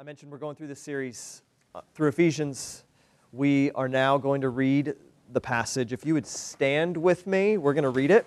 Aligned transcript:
I 0.00 0.02
mentioned 0.02 0.32
we're 0.32 0.38
going 0.38 0.56
through 0.56 0.68
this 0.68 0.80
series 0.80 1.42
uh, 1.74 1.82
through 1.92 2.08
Ephesians. 2.08 2.84
We 3.32 3.70
are 3.72 3.86
now 3.86 4.16
going 4.16 4.40
to 4.40 4.48
read 4.48 4.94
the 5.30 5.42
passage. 5.42 5.92
If 5.92 6.06
you 6.06 6.14
would 6.14 6.26
stand 6.26 6.96
with 6.96 7.26
me, 7.26 7.58
we're 7.58 7.74
going 7.74 7.84
to 7.84 7.90
read 7.90 8.10
it. 8.10 8.24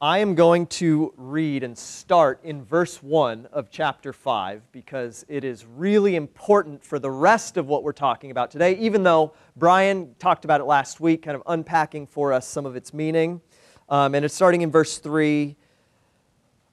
I 0.00 0.18
am 0.18 0.36
going 0.36 0.68
to 0.68 1.12
read 1.16 1.64
and 1.64 1.76
start 1.76 2.38
in 2.44 2.62
verse 2.64 3.02
1 3.02 3.48
of 3.52 3.70
chapter 3.72 4.12
5 4.12 4.70
because 4.70 5.26
it 5.26 5.42
is 5.42 5.66
really 5.66 6.14
important 6.14 6.84
for 6.84 7.00
the 7.00 7.10
rest 7.10 7.56
of 7.56 7.66
what 7.66 7.82
we're 7.82 7.90
talking 7.90 8.30
about 8.30 8.52
today, 8.52 8.76
even 8.76 9.02
though 9.02 9.32
Brian 9.56 10.14
talked 10.20 10.44
about 10.44 10.60
it 10.60 10.64
last 10.64 11.00
week, 11.00 11.22
kind 11.22 11.34
of 11.34 11.42
unpacking 11.48 12.06
for 12.06 12.32
us 12.32 12.46
some 12.46 12.66
of 12.66 12.76
its 12.76 12.94
meaning. 12.94 13.40
Um, 13.88 14.14
and 14.14 14.24
it's 14.24 14.32
starting 14.32 14.62
in 14.62 14.70
verse 14.70 14.98
3 14.98 15.56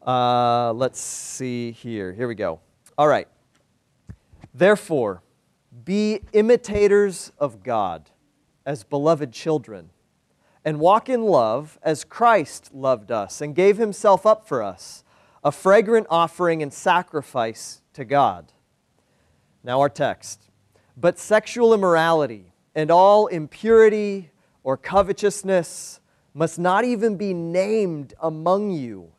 uh, 0.10 0.73
let's 0.73 1.00
see 1.00 1.71
here. 1.71 2.12
Here 2.14 2.28
we 2.28 2.34
go. 2.34 2.62
All 2.97 3.07
right. 3.07 3.28
Therefore, 4.56 5.21
be 5.86 6.21
imitators 6.34 7.32
of 7.38 7.61
God 7.61 8.10
as 8.65 8.84
beloved 8.84 9.32
children, 9.32 9.92
and 10.65 10.79
walk 10.79 11.10
in 11.10 11.25
love 11.25 11.78
as 11.84 12.04
Christ 12.04 12.74
loved 12.74 13.11
us 13.11 13.39
and 13.39 13.54
gave 13.54 13.78
himself 13.78 14.25
up 14.25 14.48
for 14.48 14.64
us, 14.64 15.04
a 15.43 15.51
fragrant 15.51 16.07
offering 16.10 16.64
and 16.64 16.73
sacrifice 16.73 17.84
to 17.93 18.04
God. 18.04 18.51
Now, 19.64 19.79
our 19.79 19.89
text. 19.89 20.50
But 20.98 21.20
sexual 21.20 21.71
immorality 21.71 22.51
and 22.73 22.89
all 22.89 23.28
impurity 23.28 24.32
or 24.64 24.76
covetousness 24.76 26.00
must 26.34 26.57
not 26.57 26.84
even 26.84 27.15
be 27.15 27.32
named 27.36 28.15
among 28.20 28.71
you 28.71 29.12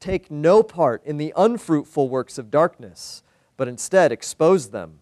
Take 0.00 0.30
no 0.30 0.62
part 0.62 1.04
in 1.04 1.16
the 1.16 1.32
unfruitful 1.36 2.08
works 2.08 2.38
of 2.38 2.50
darkness, 2.50 3.22
but 3.56 3.68
instead 3.68 4.12
expose 4.12 4.70
them. 4.70 5.00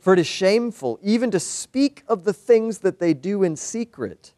For 0.00 0.12
it 0.12 0.18
is 0.18 0.26
shameful 0.26 0.98
even 1.02 1.30
to 1.30 1.40
speak 1.40 2.02
of 2.06 2.24
the 2.24 2.34
things 2.34 2.80
that 2.80 2.98
they 2.98 3.14
do 3.14 3.42
in 3.42 3.56
secret. 3.56 4.34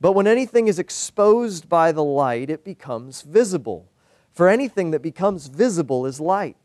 But 0.00 0.12
when 0.12 0.26
anything 0.26 0.68
is 0.68 0.78
exposed 0.78 1.68
by 1.68 1.92
the 1.92 2.04
light, 2.04 2.50
it 2.50 2.64
becomes 2.64 3.22
visible. 3.22 3.88
For 4.32 4.48
anything 4.48 4.90
that 4.92 5.00
becomes 5.00 5.48
visible 5.48 6.06
is 6.06 6.20
light. 6.20 6.56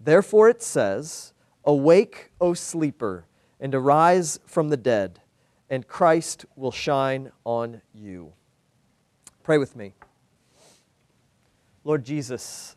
Therefore 0.00 0.48
it 0.48 0.62
says, 0.62 1.32
Awake, 1.64 2.30
O 2.40 2.54
sleeper, 2.54 3.26
and 3.60 3.74
arise 3.74 4.40
from 4.46 4.68
the 4.68 4.76
dead, 4.76 5.20
and 5.70 5.86
Christ 5.86 6.44
will 6.56 6.72
shine 6.72 7.30
on 7.44 7.80
you. 7.94 8.32
Pray 9.42 9.58
with 9.58 9.76
me. 9.76 9.92
Lord 11.86 12.02
Jesus, 12.02 12.76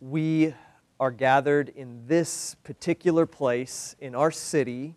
we 0.00 0.52
are 0.98 1.12
gathered 1.12 1.68
in 1.68 2.08
this 2.08 2.56
particular 2.64 3.24
place 3.24 3.94
in 4.00 4.16
our 4.16 4.32
city, 4.32 4.96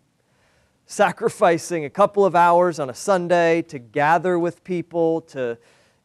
sacrificing 0.84 1.84
a 1.84 1.90
couple 1.90 2.24
of 2.24 2.34
hours 2.34 2.80
on 2.80 2.90
a 2.90 2.94
Sunday 2.94 3.62
to 3.62 3.78
gather 3.78 4.36
with 4.36 4.64
people, 4.64 5.20
to 5.20 5.58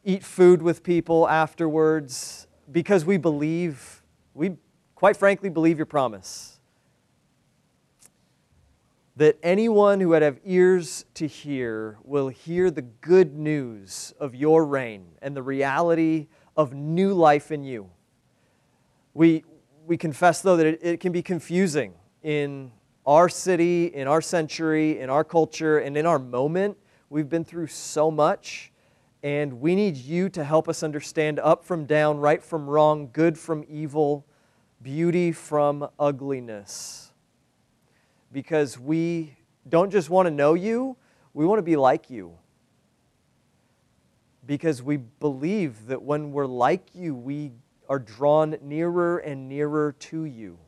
eat 0.04 0.22
food 0.22 0.62
with 0.62 0.84
people 0.84 1.28
afterwards, 1.28 2.46
because 2.70 3.04
we 3.04 3.16
believe, 3.16 4.04
we 4.32 4.52
quite 4.94 5.16
frankly 5.16 5.48
believe 5.48 5.78
your 5.78 5.86
promise. 5.86 6.60
That 9.16 9.36
anyone 9.42 9.98
who 9.98 10.10
would 10.10 10.22
have 10.22 10.38
ears 10.44 11.04
to 11.14 11.26
hear 11.26 11.98
will 12.04 12.28
hear 12.28 12.70
the 12.70 12.82
good 12.82 13.36
news 13.36 14.14
of 14.20 14.36
your 14.36 14.64
reign 14.64 15.06
and 15.20 15.36
the 15.36 15.42
reality 15.42 16.28
of 16.58 16.74
new 16.74 17.14
life 17.14 17.52
in 17.52 17.62
you. 17.62 17.88
We, 19.14 19.44
we 19.86 19.96
confess, 19.96 20.42
though, 20.42 20.56
that 20.56 20.66
it, 20.66 20.80
it 20.82 21.00
can 21.00 21.12
be 21.12 21.22
confusing 21.22 21.94
in 22.24 22.72
our 23.06 23.28
city, 23.28 23.86
in 23.86 24.08
our 24.08 24.20
century, 24.20 24.98
in 24.98 25.08
our 25.08 25.22
culture, 25.22 25.78
and 25.78 25.96
in 25.96 26.04
our 26.04 26.18
moment. 26.18 26.76
We've 27.10 27.28
been 27.28 27.44
through 27.44 27.68
so 27.68 28.10
much, 28.10 28.72
and 29.22 29.60
we 29.60 29.76
need 29.76 29.96
you 29.96 30.28
to 30.30 30.42
help 30.42 30.68
us 30.68 30.82
understand 30.82 31.38
up 31.38 31.64
from 31.64 31.86
down, 31.86 32.18
right 32.18 32.42
from 32.42 32.68
wrong, 32.68 33.08
good 33.12 33.38
from 33.38 33.64
evil, 33.68 34.26
beauty 34.82 35.30
from 35.30 35.88
ugliness. 35.96 37.12
Because 38.32 38.80
we 38.80 39.36
don't 39.68 39.90
just 39.90 40.10
want 40.10 40.26
to 40.26 40.30
know 40.30 40.54
you, 40.54 40.96
we 41.34 41.46
want 41.46 41.60
to 41.60 41.62
be 41.62 41.76
like 41.76 42.10
you 42.10 42.36
because 44.48 44.82
we 44.82 44.96
believe 44.96 45.88
that 45.88 46.00
when 46.00 46.32
we're 46.32 46.46
like 46.46 46.94
you, 46.94 47.14
we 47.14 47.52
are 47.86 47.98
drawn 47.98 48.56
nearer 48.62 49.18
and 49.18 49.46
nearer 49.46 49.94
to 49.98 50.24
you 50.24 50.58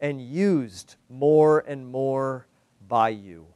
and 0.00 0.20
used 0.20 0.96
more 1.08 1.60
and 1.60 1.86
more 1.86 2.48
by 2.88 3.10
you. 3.10 3.46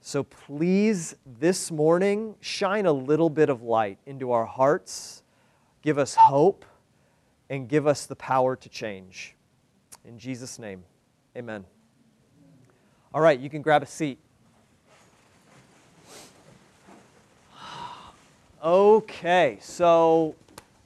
So 0.00 0.22
please, 0.22 1.16
this 1.38 1.70
morning, 1.70 2.34
shine 2.40 2.86
a 2.86 2.92
little 2.92 3.28
bit 3.28 3.50
of 3.50 3.62
light 3.62 3.98
into 4.06 4.32
our 4.32 4.46
hearts, 4.46 5.22
give 5.82 5.98
us 5.98 6.14
hope, 6.14 6.64
and 7.50 7.68
give 7.68 7.86
us 7.86 8.06
the 8.06 8.16
power 8.16 8.56
to 8.56 8.70
change. 8.70 9.36
In 10.06 10.18
Jesus' 10.18 10.58
name, 10.58 10.82
amen. 11.36 11.66
All 13.12 13.20
right, 13.20 13.38
you 13.38 13.50
can 13.50 13.60
grab 13.60 13.82
a 13.82 13.86
seat. 13.86 14.18
Okay, 18.60 19.58
so 19.60 20.34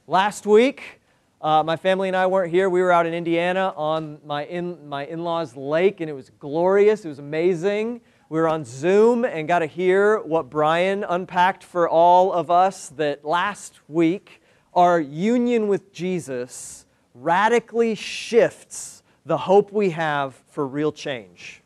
last 0.05 0.45
week, 0.45 1.01
uh, 1.41 1.63
my 1.63 1.75
family 1.75 2.07
and 2.07 2.15
I 2.15 2.27
weren't 2.27 2.51
here. 2.51 2.69
We 2.69 2.83
were 2.83 2.91
out 2.91 3.07
in 3.07 3.15
Indiana 3.15 3.73
on 3.75 4.19
my 4.23 4.45
in 4.45 4.87
my 4.87 5.07
in-laws' 5.07 5.55
lake, 5.55 5.99
and 5.99 6.07
it 6.07 6.13
was 6.13 6.29
glorious. 6.37 7.03
It 7.03 7.07
was 7.07 7.17
amazing. 7.17 8.01
We 8.29 8.39
were 8.39 8.47
on 8.47 8.63
Zoom 8.63 9.25
and 9.25 9.47
got 9.47 9.59
to 9.59 9.65
hear 9.65 10.19
what 10.19 10.51
Brian 10.51 11.03
unpacked 11.03 11.63
for 11.63 11.89
all 11.89 12.31
of 12.31 12.51
us. 12.51 12.89
That 12.89 13.25
last 13.25 13.79
week, 13.87 14.43
our 14.75 14.99
union 14.99 15.67
with 15.67 15.91
Jesus 15.91 16.85
radically 17.15 17.95
shifts 17.95 19.01
the 19.25 19.37
hope 19.37 19.71
we 19.71 19.89
have 19.89 20.35
for 20.45 20.67
real 20.67 20.91
change 20.91 21.62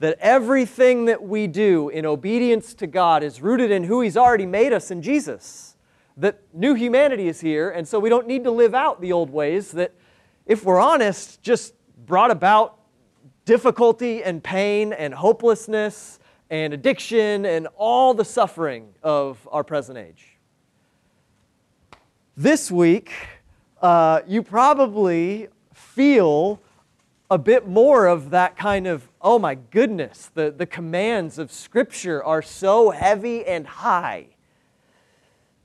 that 0.00 0.18
everything 0.18 1.04
that 1.04 1.22
we 1.22 1.46
do 1.46 1.90
in 1.90 2.04
obedience 2.04 2.74
to 2.74 2.86
God 2.86 3.22
is 3.22 3.40
rooted 3.40 3.70
in 3.70 3.84
who 3.84 4.00
He's 4.00 4.16
already 4.16 4.46
made 4.46 4.72
us 4.72 4.90
in 4.90 5.02
Jesus. 5.02 5.76
That 6.16 6.40
new 6.52 6.74
humanity 6.74 7.28
is 7.28 7.40
here, 7.40 7.70
and 7.70 7.86
so 7.86 8.00
we 8.00 8.08
don't 8.08 8.26
need 8.26 8.44
to 8.44 8.50
live 8.50 8.74
out 8.74 9.00
the 9.00 9.12
old 9.12 9.30
ways 9.30 9.72
that, 9.72 9.94
if 10.46 10.64
we're 10.64 10.80
honest, 10.80 11.42
just 11.42 11.74
brought 12.06 12.30
about 12.30 12.78
difficulty 13.44 14.24
and 14.24 14.42
pain 14.42 14.92
and 14.92 15.12
hopelessness 15.12 16.18
and 16.48 16.72
addiction 16.72 17.44
and 17.44 17.68
all 17.76 18.14
the 18.14 18.24
suffering 18.24 18.88
of 19.02 19.46
our 19.52 19.62
present 19.62 19.98
age. 19.98 20.38
This 22.36 22.70
week, 22.70 23.12
uh, 23.82 24.20
you 24.26 24.42
probably 24.42 25.48
feel 25.74 26.60
a 27.30 27.38
bit 27.38 27.68
more 27.68 28.06
of 28.06 28.30
that 28.30 28.56
kind 28.56 28.86
of, 28.86 29.08
oh 29.22 29.38
my 29.38 29.54
goodness, 29.54 30.30
the, 30.34 30.50
the 30.50 30.66
commands 30.66 31.38
of 31.38 31.52
Scripture 31.52 32.22
are 32.24 32.42
so 32.42 32.90
heavy 32.90 33.44
and 33.46 33.66
high. 33.66 34.26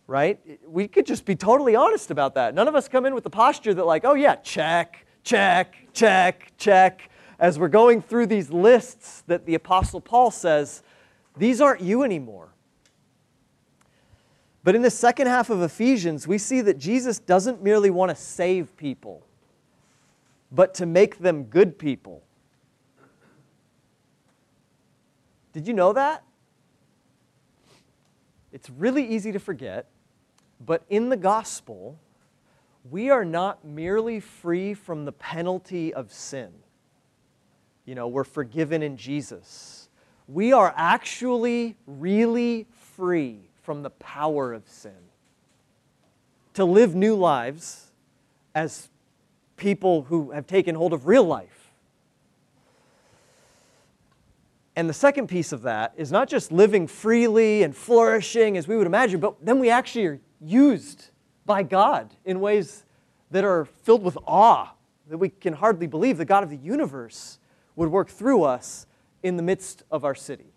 Right? 0.08 0.40
We 0.68 0.88
could 0.88 1.08
just 1.08 1.26
be 1.26 1.36
totally 1.36 1.76
honest 1.76 2.12
about 2.12 2.36
that. 2.36 2.54
None 2.54 2.68
of 2.68 2.76
us 2.76 2.88
come 2.88 3.08
in 3.08 3.16
with 3.16 3.24
the 3.24 3.32
posture 3.32 3.74
that, 3.74 3.86
like, 3.86 4.06
oh 4.06 4.14
yeah, 4.14 4.36
check, 4.36 5.08
check, 5.24 5.76
check, 5.94 6.52
check. 6.58 7.10
As 7.40 7.58
we're 7.58 7.68
going 7.68 8.02
through 8.02 8.28
these 8.28 8.52
lists 8.52 9.24
that 9.26 9.48
the 9.48 9.56
Apostle 9.56 10.00
Paul 10.00 10.30
says, 10.30 10.84
these 11.36 11.60
aren't 11.60 11.82
you 11.82 12.04
anymore. 12.04 12.50
But 14.64 14.76
in 14.76 14.84
the 14.84 14.92
second 14.92 15.28
half 15.28 15.50
of 15.50 15.62
Ephesians, 15.62 16.28
we 16.28 16.38
see 16.38 16.62
that 16.62 16.78
Jesus 16.78 17.20
doesn't 17.20 17.64
merely 17.64 17.90
want 17.90 18.10
to 18.10 18.16
save 18.16 18.78
people, 18.78 19.26
but 20.52 20.74
to 20.76 20.86
make 20.86 21.20
them 21.20 21.44
good 21.44 21.78
people. 21.78 22.24
Did 25.54 25.68
you 25.68 25.74
know 25.74 25.94
that? 25.94 26.24
It's 28.52 28.70
really 28.70 29.06
easy 29.08 29.32
to 29.32 29.40
forget, 29.40 29.88
but 30.66 30.84
in 30.90 31.10
the 31.10 31.18
gospel, 31.18 31.98
we 32.90 33.10
are 33.10 33.26
not 33.26 33.66
merely 33.66 34.20
free 34.20 34.74
from 34.74 35.06
the 35.06 35.12
penalty 35.12 35.94
of 35.94 36.12
sin. 36.12 36.52
You 37.86 37.96
know, 37.96 38.08
we're 38.08 38.24
forgiven 38.24 38.82
in 38.82 38.98
Jesus. 38.98 39.90
We 40.28 40.54
are 40.54 40.74
actually 40.76 41.76
really 41.86 42.68
free 42.96 43.50
from 43.64 43.84
the 43.84 43.90
power 43.90 44.54
of 44.54 44.68
sin. 44.68 44.92
To 46.54 46.66
live 46.66 46.96
new 46.96 47.16
lives 47.16 47.92
as 48.54 48.90
people 49.58 50.04
who 50.04 50.32
have 50.32 50.48
taken 50.48 50.76
hold 50.76 50.94
of 50.94 51.08
real 51.08 51.24
life. 51.24 51.72
And 54.76 54.90
the 54.90 54.94
second 54.94 55.28
piece 55.28 55.52
of 55.52 55.62
that 55.62 55.94
is 55.96 56.12
not 56.12 56.28
just 56.28 56.52
living 56.52 56.88
freely 56.88 57.64
and 57.64 57.76
flourishing 57.76 58.58
as 58.58 58.68
we 58.68 58.76
would 58.76 58.88
imagine, 58.88 59.20
but 59.20 59.36
then 59.44 59.60
we 59.60 59.70
actually 59.70 60.06
are 60.06 60.20
used 60.42 61.10
by 61.46 61.64
God 61.64 62.14
in 62.26 62.42
ways 62.42 62.84
that 63.32 63.46
are 63.46 63.66
filled 63.66 64.04
with 64.04 64.18
awe, 64.28 64.74
that 65.08 65.18
we 65.18 65.30
can 65.30 65.54
hardly 65.54 65.88
believe 65.88 66.18
the 66.18 66.26
God 66.26 66.44
of 66.44 66.50
the 66.50 66.58
universe 66.58 67.40
would 67.76 67.90
work 67.90 68.10
through 68.10 68.44
us 68.44 68.86
in 69.24 69.38
the 69.38 69.44
midst 69.44 69.84
of 69.90 70.04
our 70.04 70.16
city. 70.16 70.55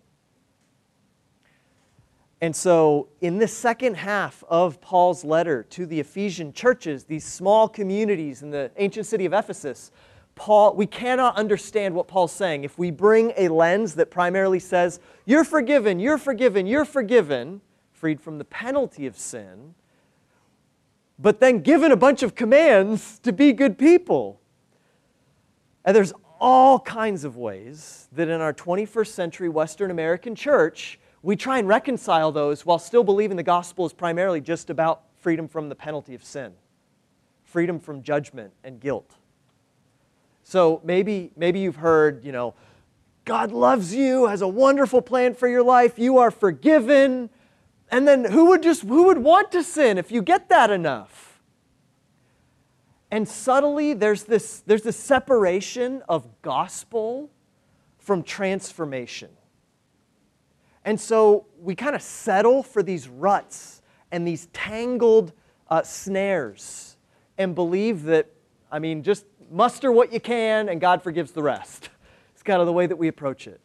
And 2.41 2.55
so, 2.55 3.09
in 3.19 3.37
this 3.37 3.55
second 3.55 3.95
half 3.95 4.45
of 4.47 4.79
Paul's 4.79 5.25
letter 5.25 5.63
to 5.71 5.85
the 5.85 5.99
Ephesian 5.99 6.53
churches, 6.53 7.03
these 7.03 7.25
small 7.25 7.67
communities 7.67 8.41
in 8.41 8.49
the 8.49 8.71
ancient 8.77 9.07
city 9.07 9.25
of 9.25 9.33
Ephesus, 9.33 9.91
Paul, 10.35 10.73
we 10.73 10.85
cannot 10.85 11.35
understand 11.35 11.93
what 11.93 12.07
Paul's 12.07 12.31
saying 12.31 12.63
if 12.63 12.77
we 12.79 12.91
bring 12.91 13.33
a 13.35 13.49
lens 13.49 13.95
that 13.95 14.09
primarily 14.09 14.59
says, 14.59 15.01
You're 15.25 15.43
forgiven, 15.43 15.99
you're 15.99 16.17
forgiven, 16.17 16.65
you're 16.65 16.85
forgiven, 16.85 17.59
freed 17.91 18.21
from 18.21 18.37
the 18.37 18.45
penalty 18.45 19.05
of 19.05 19.17
sin, 19.17 19.75
but 21.19 21.41
then 21.41 21.59
given 21.59 21.91
a 21.91 21.97
bunch 21.97 22.23
of 22.23 22.35
commands 22.35 23.19
to 23.19 23.33
be 23.33 23.51
good 23.51 23.77
people. 23.77 24.39
And 25.83 25.93
there's 25.93 26.13
all 26.39 26.79
kinds 26.79 27.25
of 27.25 27.35
ways 27.35 28.07
that 28.13 28.29
in 28.29 28.39
our 28.39 28.53
21st 28.53 29.07
century 29.07 29.49
Western 29.49 29.91
American 29.91 30.35
church, 30.35 30.97
we 31.21 31.35
try 31.35 31.59
and 31.59 31.67
reconcile 31.67 32.31
those 32.31 32.65
while 32.65 32.79
still 32.79 33.03
believing 33.03 33.37
the 33.37 33.43
gospel 33.43 33.85
is 33.85 33.93
primarily 33.93 34.41
just 34.41 34.69
about 34.69 35.03
freedom 35.19 35.47
from 35.47 35.69
the 35.69 35.75
penalty 35.75 36.15
of 36.15 36.23
sin, 36.23 36.53
freedom 37.43 37.79
from 37.79 38.01
judgment 38.01 38.53
and 38.63 38.79
guilt. 38.79 39.15
So 40.43 40.81
maybe, 40.83 41.31
maybe 41.35 41.59
you've 41.59 41.75
heard, 41.75 42.23
you 42.23 42.31
know, 42.31 42.55
God 43.25 43.51
loves 43.51 43.93
you, 43.93 44.27
has 44.27 44.41
a 44.41 44.47
wonderful 44.47 45.01
plan 45.01 45.35
for 45.35 45.47
your 45.47 45.61
life, 45.61 45.99
you 45.99 46.17
are 46.17 46.31
forgiven, 46.31 47.29
and 47.91 48.07
then 48.07 48.25
who 48.25 48.47
would 48.47 48.63
just 48.63 48.83
who 48.83 49.03
would 49.03 49.19
want 49.19 49.51
to 49.51 49.63
sin 49.63 49.97
if 49.97 50.11
you 50.11 50.21
get 50.21 50.49
that 50.49 50.71
enough? 50.71 51.39
And 53.11 53.27
subtly 53.27 53.93
there's 53.93 54.23
this 54.23 54.61
there's 54.65 54.83
this 54.83 54.97
separation 54.97 56.01
of 56.07 56.27
gospel 56.41 57.29
from 57.97 58.23
transformation. 58.23 59.29
And 60.89 60.99
so 60.99 61.45
we 61.61 61.75
kind 61.75 61.95
of 61.95 62.01
settle 62.01 62.63
for 62.63 62.81
these 62.81 63.07
ruts 63.07 63.83
and 64.11 64.27
these 64.27 64.47
tangled 64.53 65.33
uh, 65.69 65.83
snares 65.83 66.97
and 67.37 67.53
believe 67.53 68.03
that, 68.05 68.25
I 68.71 68.79
mean, 68.79 69.03
just 69.03 69.25
muster 69.51 69.91
what 69.91 70.11
you 70.11 70.19
can 70.19 70.67
and 70.67 70.81
God 70.81 71.03
forgives 71.03 71.31
the 71.31 71.43
rest. 71.43 71.89
It's 72.33 72.43
kind 72.43 72.61
of 72.61 72.67
the 72.67 72.73
way 72.73 72.87
that 72.87 72.95
we 72.95 73.09
approach 73.09 73.47
it. 73.47 73.59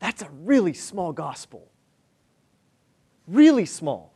That's 0.00 0.20
a 0.20 0.28
really 0.42 0.72
small 0.72 1.12
gospel 1.12 1.70
really 3.30 3.64
small. 3.64 4.12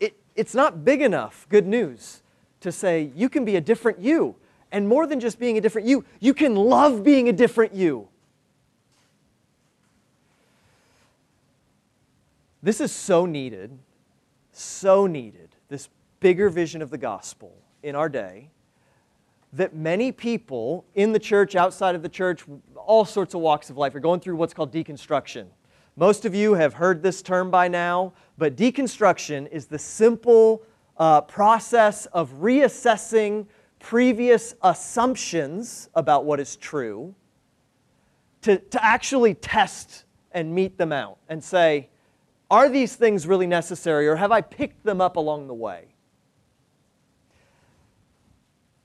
It, 0.00 0.16
it's 0.34 0.54
not 0.54 0.84
big 0.84 1.00
enough, 1.00 1.46
good 1.48 1.66
news, 1.66 2.22
to 2.60 2.72
say 2.72 3.10
you 3.14 3.28
can 3.28 3.44
be 3.44 3.56
a 3.56 3.60
different 3.60 4.00
you. 4.00 4.36
And 4.72 4.88
more 4.88 5.06
than 5.06 5.20
just 5.20 5.38
being 5.38 5.56
a 5.56 5.60
different 5.60 5.86
you, 5.86 6.04
you 6.20 6.34
can 6.34 6.56
love 6.56 7.04
being 7.04 7.28
a 7.28 7.32
different 7.32 7.72
you. 7.74 8.08
This 12.66 12.80
is 12.80 12.90
so 12.90 13.26
needed, 13.26 13.78
so 14.50 15.06
needed, 15.06 15.54
this 15.68 15.88
bigger 16.18 16.50
vision 16.50 16.82
of 16.82 16.90
the 16.90 16.98
gospel 16.98 17.54
in 17.84 17.94
our 17.94 18.08
day, 18.08 18.50
that 19.52 19.76
many 19.76 20.10
people 20.10 20.84
in 20.96 21.12
the 21.12 21.20
church, 21.20 21.54
outside 21.54 21.94
of 21.94 22.02
the 22.02 22.08
church, 22.08 22.42
all 22.74 23.04
sorts 23.04 23.34
of 23.34 23.40
walks 23.40 23.70
of 23.70 23.76
life 23.76 23.94
are 23.94 24.00
going 24.00 24.18
through 24.18 24.34
what's 24.34 24.52
called 24.52 24.72
deconstruction. 24.72 25.46
Most 25.94 26.24
of 26.24 26.34
you 26.34 26.54
have 26.54 26.74
heard 26.74 27.04
this 27.04 27.22
term 27.22 27.52
by 27.52 27.68
now, 27.68 28.12
but 28.36 28.56
deconstruction 28.56 29.48
is 29.52 29.66
the 29.66 29.78
simple 29.78 30.64
uh, 30.96 31.20
process 31.20 32.06
of 32.06 32.32
reassessing 32.40 33.46
previous 33.78 34.56
assumptions 34.64 35.88
about 35.94 36.24
what 36.24 36.40
is 36.40 36.56
true 36.56 37.14
to, 38.42 38.58
to 38.58 38.84
actually 38.84 39.34
test 39.34 40.02
and 40.32 40.52
meet 40.52 40.76
them 40.76 40.90
out 40.90 41.18
and 41.28 41.44
say, 41.44 41.90
are 42.50 42.68
these 42.68 42.94
things 42.96 43.26
really 43.26 43.46
necessary 43.46 44.08
or 44.08 44.16
have 44.16 44.32
I 44.32 44.40
picked 44.40 44.84
them 44.84 45.00
up 45.00 45.16
along 45.16 45.48
the 45.48 45.54
way? 45.54 45.86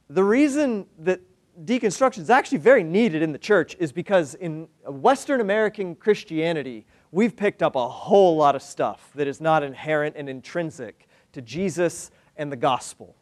The 0.09 0.23
reason 0.23 0.87
that 0.99 1.21
deconstruction 1.63 2.19
is 2.19 2.29
actually 2.29 2.57
very 2.57 2.83
needed 2.83 3.21
in 3.21 3.31
the 3.31 3.37
church 3.37 3.75
is 3.79 3.91
because 3.91 4.33
in 4.35 4.67
Western 4.85 5.41
American 5.41 5.95
Christianity, 5.95 6.85
we've 7.11 7.35
picked 7.35 7.61
up 7.61 7.75
a 7.75 7.87
whole 7.87 8.35
lot 8.35 8.55
of 8.55 8.61
stuff 8.61 9.11
that 9.15 9.27
is 9.27 9.39
not 9.39 9.63
inherent 9.63 10.15
and 10.17 10.27
intrinsic 10.27 11.07
to 11.33 11.41
Jesus 11.41 12.11
and 12.35 12.51
the 12.51 12.55
gospel. 12.55 13.15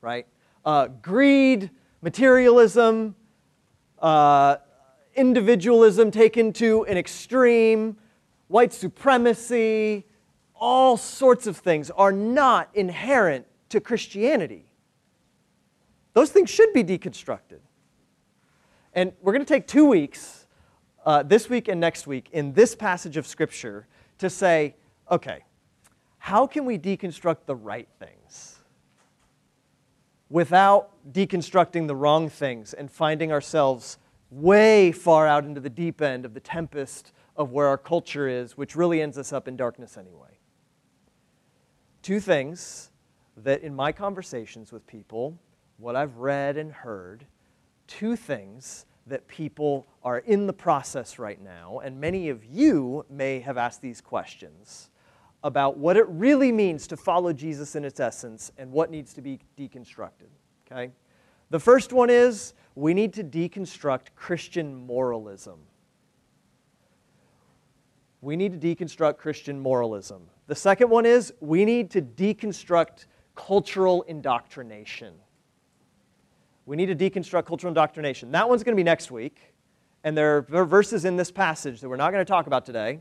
Right? 0.00 0.26
Uh, 0.64 0.88
greed, 1.02 1.70
materialism, 2.02 3.14
uh, 3.98 4.56
individualism 5.14 6.10
taken 6.10 6.52
to 6.54 6.84
an 6.86 6.96
extreme, 6.96 7.96
white 8.48 8.72
supremacy, 8.72 10.04
all 10.54 10.96
sorts 10.96 11.46
of 11.46 11.56
things 11.56 11.90
are 11.90 12.12
not 12.12 12.68
inherent 12.74 13.46
to 13.68 13.80
Christianity. 13.80 14.64
Those 16.14 16.30
things 16.30 16.50
should 16.50 16.72
be 16.72 16.82
deconstructed. 16.82 17.60
And 18.94 19.12
we're 19.20 19.32
going 19.32 19.44
to 19.44 19.54
take 19.54 19.66
two 19.66 19.86
weeks 19.86 20.46
uh, 21.06 21.22
this 21.22 21.48
week 21.48 21.68
and 21.68 21.80
next 21.80 22.06
week 22.06 22.28
in 22.32 22.52
this 22.52 22.74
passage 22.74 23.16
of 23.16 23.26
Scripture 23.26 23.86
to 24.18 24.28
say, 24.28 24.74
okay, 25.10 25.44
how 26.18 26.46
can 26.46 26.64
we 26.64 26.78
deconstruct 26.78 27.46
the 27.46 27.54
right 27.54 27.88
things 27.98 28.56
without 30.28 30.90
deconstructing 31.12 31.86
the 31.86 31.96
wrong 31.96 32.28
things 32.28 32.74
and 32.74 32.90
finding 32.90 33.32
ourselves 33.32 33.98
way 34.30 34.92
far 34.92 35.26
out 35.26 35.44
into 35.44 35.60
the 35.60 35.70
deep 35.70 36.02
end 36.02 36.24
of 36.24 36.34
the 36.34 36.40
tempest 36.40 37.12
of 37.38 37.52
where 37.52 37.68
our 37.68 37.78
culture 37.78 38.28
is, 38.28 38.56
which 38.56 38.76
really 38.76 39.00
ends 39.00 39.16
us 39.16 39.32
up 39.32 39.48
in 39.48 39.56
darkness 39.56 39.96
anyway? 39.96 40.38
Two 42.02 42.20
things 42.20 42.90
that 43.36 43.62
in 43.62 43.74
my 43.74 43.92
conversations 43.92 44.72
with 44.72 44.86
people, 44.86 45.38
what 45.78 45.96
I've 45.96 46.16
read 46.16 46.56
and 46.56 46.72
heard, 46.72 47.24
two 47.86 48.16
things 48.16 48.84
that 49.06 49.26
people 49.28 49.86
are 50.02 50.18
in 50.18 50.46
the 50.46 50.52
process 50.52 51.18
right 51.18 51.40
now, 51.40 51.80
and 51.82 51.98
many 51.98 52.28
of 52.28 52.44
you 52.44 53.06
may 53.08 53.40
have 53.40 53.56
asked 53.56 53.80
these 53.80 54.00
questions 54.00 54.90
about 55.44 55.78
what 55.78 55.96
it 55.96 56.06
really 56.08 56.50
means 56.50 56.86
to 56.88 56.96
follow 56.96 57.32
Jesus 57.32 57.76
in 57.76 57.84
its 57.84 58.00
essence 58.00 58.50
and 58.58 58.70
what 58.70 58.90
needs 58.90 59.14
to 59.14 59.22
be 59.22 59.38
deconstructed. 59.56 60.28
Okay? 60.70 60.90
The 61.50 61.60
first 61.60 61.92
one 61.92 62.10
is 62.10 62.54
we 62.74 62.92
need 62.92 63.12
to 63.14 63.24
deconstruct 63.24 64.08
Christian 64.16 64.74
moralism. 64.74 65.60
We 68.20 68.36
need 68.36 68.60
to 68.60 68.74
deconstruct 68.74 69.18
Christian 69.18 69.60
moralism. 69.60 70.22
The 70.46 70.54
second 70.54 70.90
one 70.90 71.06
is 71.06 71.32
we 71.40 71.64
need 71.64 71.90
to 71.92 72.02
deconstruct 72.02 73.06
cultural 73.36 74.02
indoctrination. 74.02 75.14
We 76.66 76.76
need 76.76 76.86
to 76.86 76.96
deconstruct 76.96 77.46
cultural 77.46 77.68
indoctrination. 77.68 78.32
That 78.32 78.48
one's 78.48 78.62
going 78.62 78.74
to 78.74 78.80
be 78.80 78.84
next 78.84 79.10
week. 79.10 79.54
And 80.04 80.16
there 80.16 80.44
are 80.52 80.64
verses 80.64 81.04
in 81.04 81.16
this 81.16 81.30
passage 81.30 81.80
that 81.80 81.88
we're 81.88 81.96
not 81.96 82.12
going 82.12 82.24
to 82.24 82.30
talk 82.30 82.46
about 82.46 82.64
today 82.66 83.00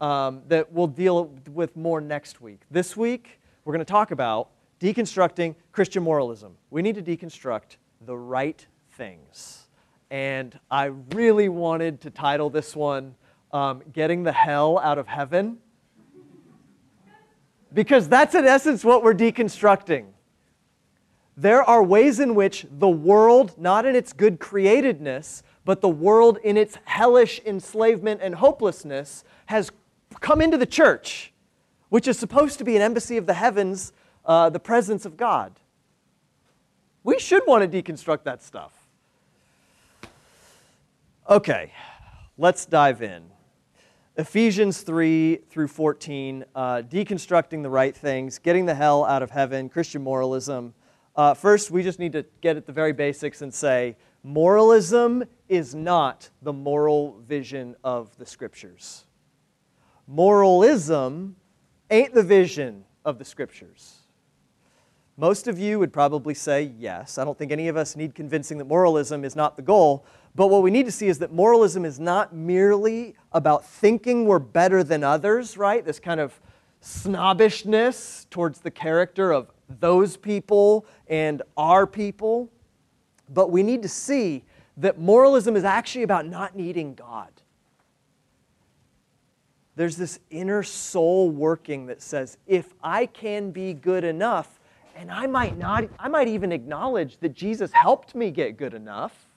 um, 0.00 0.42
that 0.48 0.72
we'll 0.72 0.86
deal 0.86 1.34
with 1.52 1.76
more 1.76 2.00
next 2.00 2.40
week. 2.40 2.60
This 2.70 2.96
week, 2.96 3.40
we're 3.64 3.72
going 3.72 3.84
to 3.84 3.90
talk 3.90 4.10
about 4.10 4.50
deconstructing 4.80 5.54
Christian 5.72 6.02
moralism. 6.02 6.56
We 6.70 6.82
need 6.82 6.94
to 6.94 7.02
deconstruct 7.02 7.76
the 8.06 8.16
right 8.16 8.64
things. 8.92 9.68
And 10.10 10.58
I 10.70 10.86
really 11.14 11.48
wanted 11.48 12.00
to 12.02 12.10
title 12.10 12.50
this 12.50 12.74
one 12.74 13.14
um, 13.52 13.82
Getting 13.92 14.22
the 14.22 14.32
Hell 14.32 14.78
Out 14.78 14.98
of 14.98 15.06
Heaven. 15.06 15.58
Because 17.72 18.08
that's 18.08 18.34
in 18.34 18.46
essence 18.46 18.84
what 18.84 19.02
we're 19.02 19.14
deconstructing. 19.14 20.06
There 21.36 21.62
are 21.62 21.82
ways 21.82 22.18
in 22.18 22.34
which 22.34 22.66
the 22.70 22.88
world, 22.88 23.54
not 23.58 23.86
in 23.86 23.94
its 23.94 24.12
good 24.12 24.40
createdness, 24.40 25.42
but 25.64 25.80
the 25.80 25.88
world 25.88 26.38
in 26.42 26.56
its 26.56 26.78
hellish 26.84 27.40
enslavement 27.46 28.20
and 28.22 28.34
hopelessness, 28.34 29.22
has 29.46 29.70
come 30.20 30.40
into 30.40 30.56
the 30.56 30.66
church, 30.66 31.32
which 31.90 32.08
is 32.08 32.18
supposed 32.18 32.58
to 32.58 32.64
be 32.64 32.74
an 32.74 32.82
embassy 32.82 33.16
of 33.16 33.26
the 33.26 33.34
heavens, 33.34 33.92
uh, 34.24 34.50
the 34.50 34.58
presence 34.58 35.04
of 35.04 35.16
God. 35.16 35.52
We 37.04 37.18
should 37.18 37.42
want 37.46 37.70
to 37.70 37.82
deconstruct 37.82 38.24
that 38.24 38.42
stuff. 38.42 38.72
Okay, 41.28 41.72
let's 42.36 42.66
dive 42.66 43.02
in. 43.02 43.22
Ephesians 44.18 44.80
3 44.80 45.36
through 45.48 45.68
14, 45.68 46.44
uh, 46.56 46.82
deconstructing 46.82 47.62
the 47.62 47.70
right 47.70 47.96
things, 47.96 48.40
getting 48.40 48.66
the 48.66 48.74
hell 48.74 49.04
out 49.04 49.22
of 49.22 49.30
heaven, 49.30 49.68
Christian 49.68 50.02
moralism. 50.02 50.74
Uh, 51.14 51.34
first, 51.34 51.70
we 51.70 51.84
just 51.84 52.00
need 52.00 52.10
to 52.10 52.26
get 52.40 52.56
at 52.56 52.66
the 52.66 52.72
very 52.72 52.92
basics 52.92 53.42
and 53.42 53.54
say 53.54 53.96
moralism 54.24 55.22
is 55.48 55.72
not 55.72 56.30
the 56.42 56.52
moral 56.52 57.20
vision 57.28 57.76
of 57.84 58.16
the 58.18 58.26
scriptures. 58.26 59.04
Moralism 60.08 61.36
ain't 61.88 62.12
the 62.12 62.24
vision 62.24 62.84
of 63.04 63.18
the 63.18 63.24
scriptures. 63.24 63.98
Most 65.16 65.46
of 65.46 65.60
you 65.60 65.78
would 65.78 65.92
probably 65.92 66.34
say 66.34 66.72
yes. 66.76 67.18
I 67.18 67.24
don't 67.24 67.38
think 67.38 67.52
any 67.52 67.68
of 67.68 67.76
us 67.76 67.94
need 67.94 68.16
convincing 68.16 68.58
that 68.58 68.64
moralism 68.64 69.24
is 69.24 69.36
not 69.36 69.54
the 69.54 69.62
goal. 69.62 70.04
But 70.34 70.48
what 70.48 70.62
we 70.62 70.70
need 70.70 70.86
to 70.86 70.92
see 70.92 71.08
is 71.08 71.18
that 71.18 71.32
moralism 71.32 71.84
is 71.84 71.98
not 71.98 72.34
merely 72.34 73.16
about 73.32 73.64
thinking 73.64 74.26
we're 74.26 74.38
better 74.38 74.84
than 74.84 75.02
others, 75.02 75.56
right? 75.56 75.84
This 75.84 75.98
kind 75.98 76.20
of 76.20 76.40
snobbishness 76.80 78.26
towards 78.30 78.60
the 78.60 78.70
character 78.70 79.32
of 79.32 79.50
those 79.80 80.16
people 80.16 80.86
and 81.08 81.42
our 81.56 81.86
people. 81.86 82.50
But 83.28 83.50
we 83.50 83.62
need 83.62 83.82
to 83.82 83.88
see 83.88 84.44
that 84.76 84.98
moralism 84.98 85.56
is 85.56 85.64
actually 85.64 86.04
about 86.04 86.26
not 86.26 86.56
needing 86.56 86.94
God. 86.94 87.30
There's 89.74 89.96
this 89.96 90.18
inner 90.30 90.62
soul 90.62 91.30
working 91.30 91.86
that 91.86 92.02
says, 92.02 92.38
if 92.46 92.74
I 92.82 93.06
can 93.06 93.50
be 93.50 93.74
good 93.74 94.04
enough, 94.04 94.58
and 94.96 95.10
I 95.10 95.26
might 95.26 95.56
not, 95.56 95.84
I 96.00 96.08
might 96.08 96.26
even 96.26 96.50
acknowledge 96.50 97.18
that 97.18 97.32
Jesus 97.32 97.70
helped 97.72 98.14
me 98.14 98.32
get 98.32 98.56
good 98.56 98.74
enough. 98.74 99.27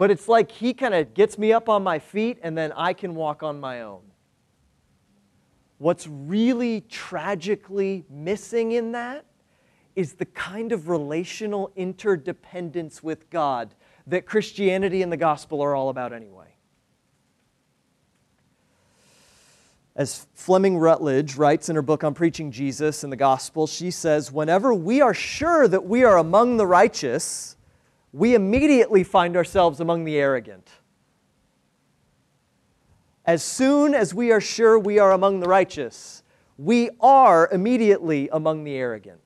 But 0.00 0.10
it's 0.10 0.28
like 0.28 0.50
he 0.50 0.72
kind 0.72 0.94
of 0.94 1.12
gets 1.12 1.36
me 1.36 1.52
up 1.52 1.68
on 1.68 1.82
my 1.82 1.98
feet 1.98 2.38
and 2.42 2.56
then 2.56 2.72
I 2.72 2.94
can 2.94 3.14
walk 3.14 3.42
on 3.42 3.60
my 3.60 3.82
own. 3.82 4.00
What's 5.76 6.06
really 6.06 6.80
tragically 6.88 8.06
missing 8.08 8.72
in 8.72 8.92
that 8.92 9.26
is 9.94 10.14
the 10.14 10.24
kind 10.24 10.72
of 10.72 10.88
relational 10.88 11.70
interdependence 11.76 13.02
with 13.02 13.28
God 13.28 13.74
that 14.06 14.24
Christianity 14.24 15.02
and 15.02 15.12
the 15.12 15.18
gospel 15.18 15.60
are 15.60 15.74
all 15.74 15.90
about 15.90 16.14
anyway. 16.14 16.54
As 19.94 20.26
Fleming 20.32 20.78
Rutledge 20.78 21.36
writes 21.36 21.68
in 21.68 21.76
her 21.76 21.82
book 21.82 22.04
on 22.04 22.14
preaching 22.14 22.50
Jesus 22.50 23.04
and 23.04 23.12
the 23.12 23.18
gospel, 23.18 23.66
she 23.66 23.90
says, 23.90 24.32
Whenever 24.32 24.72
we 24.72 25.02
are 25.02 25.12
sure 25.12 25.68
that 25.68 25.84
we 25.84 26.04
are 26.04 26.16
among 26.16 26.56
the 26.56 26.66
righteous, 26.66 27.56
we 28.12 28.34
immediately 28.34 29.04
find 29.04 29.36
ourselves 29.36 29.80
among 29.80 30.04
the 30.04 30.16
arrogant. 30.16 30.68
As 33.24 33.42
soon 33.42 33.94
as 33.94 34.12
we 34.14 34.32
are 34.32 34.40
sure 34.40 34.78
we 34.78 34.98
are 34.98 35.12
among 35.12 35.40
the 35.40 35.48
righteous, 35.48 36.22
we 36.58 36.90
are 37.00 37.48
immediately 37.52 38.28
among 38.32 38.64
the 38.64 38.74
arrogant. 38.74 39.20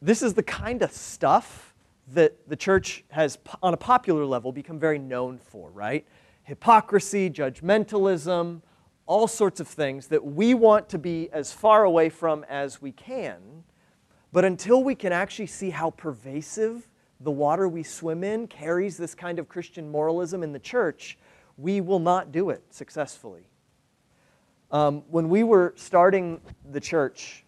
This 0.00 0.22
is 0.22 0.34
the 0.34 0.42
kind 0.42 0.82
of 0.82 0.92
stuff 0.92 1.74
that 2.08 2.48
the 2.48 2.56
church 2.56 3.04
has, 3.10 3.38
on 3.62 3.72
a 3.72 3.76
popular 3.76 4.24
level, 4.24 4.52
become 4.52 4.78
very 4.78 4.98
known 4.98 5.38
for, 5.38 5.70
right? 5.70 6.04
hypocrisy, 6.44 7.30
judgmentalism, 7.30 8.62
all 9.06 9.26
sorts 9.26 9.60
of 9.60 9.68
things 9.68 10.08
that 10.08 10.24
we 10.24 10.54
want 10.54 10.88
to 10.88 10.98
be 10.98 11.28
as 11.32 11.52
far 11.52 11.84
away 11.84 12.08
from 12.08 12.44
as 12.48 12.80
we 12.80 12.92
can. 12.92 13.64
But 14.32 14.44
until 14.44 14.82
we 14.82 14.94
can 14.94 15.12
actually 15.12 15.46
see 15.46 15.70
how 15.70 15.90
pervasive 15.90 16.88
the 17.20 17.30
water 17.30 17.68
we 17.68 17.82
swim 17.82 18.24
in 18.24 18.46
carries 18.48 18.96
this 18.96 19.14
kind 19.14 19.38
of 19.38 19.48
Christian 19.48 19.90
moralism 19.90 20.42
in 20.42 20.52
the 20.52 20.58
church, 20.58 21.18
we 21.58 21.80
will 21.80 21.98
not 21.98 22.32
do 22.32 22.50
it 22.50 22.62
successfully. 22.70 23.46
Um, 24.70 25.02
when 25.10 25.28
we 25.28 25.44
were 25.44 25.74
starting 25.76 26.40
the 26.70 26.80
church 26.80 27.44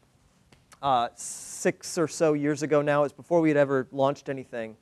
uh, 0.82 1.08
six 1.14 1.96
or 1.96 2.06
so 2.06 2.34
years 2.34 2.62
ago 2.62 2.82
now, 2.82 3.04
it's 3.04 3.14
before 3.14 3.40
we 3.40 3.48
had 3.48 3.56
ever 3.56 3.88
launched 3.90 4.28
anything, 4.28 4.76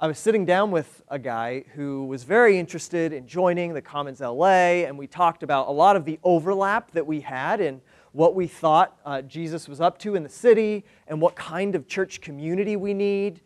I 0.00 0.08
was 0.08 0.18
sitting 0.18 0.44
down 0.44 0.72
with 0.72 1.02
a 1.08 1.18
guy 1.18 1.64
who 1.74 2.04
was 2.04 2.24
very 2.24 2.58
interested 2.58 3.12
in 3.12 3.26
joining 3.26 3.74
the 3.74 3.82
Commons 3.82 4.20
LA, 4.20 4.84
and 4.86 4.98
we 4.98 5.06
talked 5.06 5.42
about 5.42 5.68
a 5.68 5.72
lot 5.72 5.96
of 5.96 6.04
the 6.04 6.18
overlap 6.24 6.90
that 6.92 7.06
we 7.06 7.20
had 7.20 7.60
in 7.60 7.80
what 8.18 8.34
we 8.34 8.48
thought 8.48 8.98
uh, 9.06 9.22
Jesus 9.22 9.68
was 9.68 9.80
up 9.80 9.96
to 9.96 10.16
in 10.16 10.24
the 10.24 10.28
city 10.28 10.84
and 11.06 11.20
what 11.20 11.36
kind 11.36 11.76
of 11.76 11.86
church 11.86 12.20
community 12.20 12.74
we 12.74 12.92
need. 12.92 13.40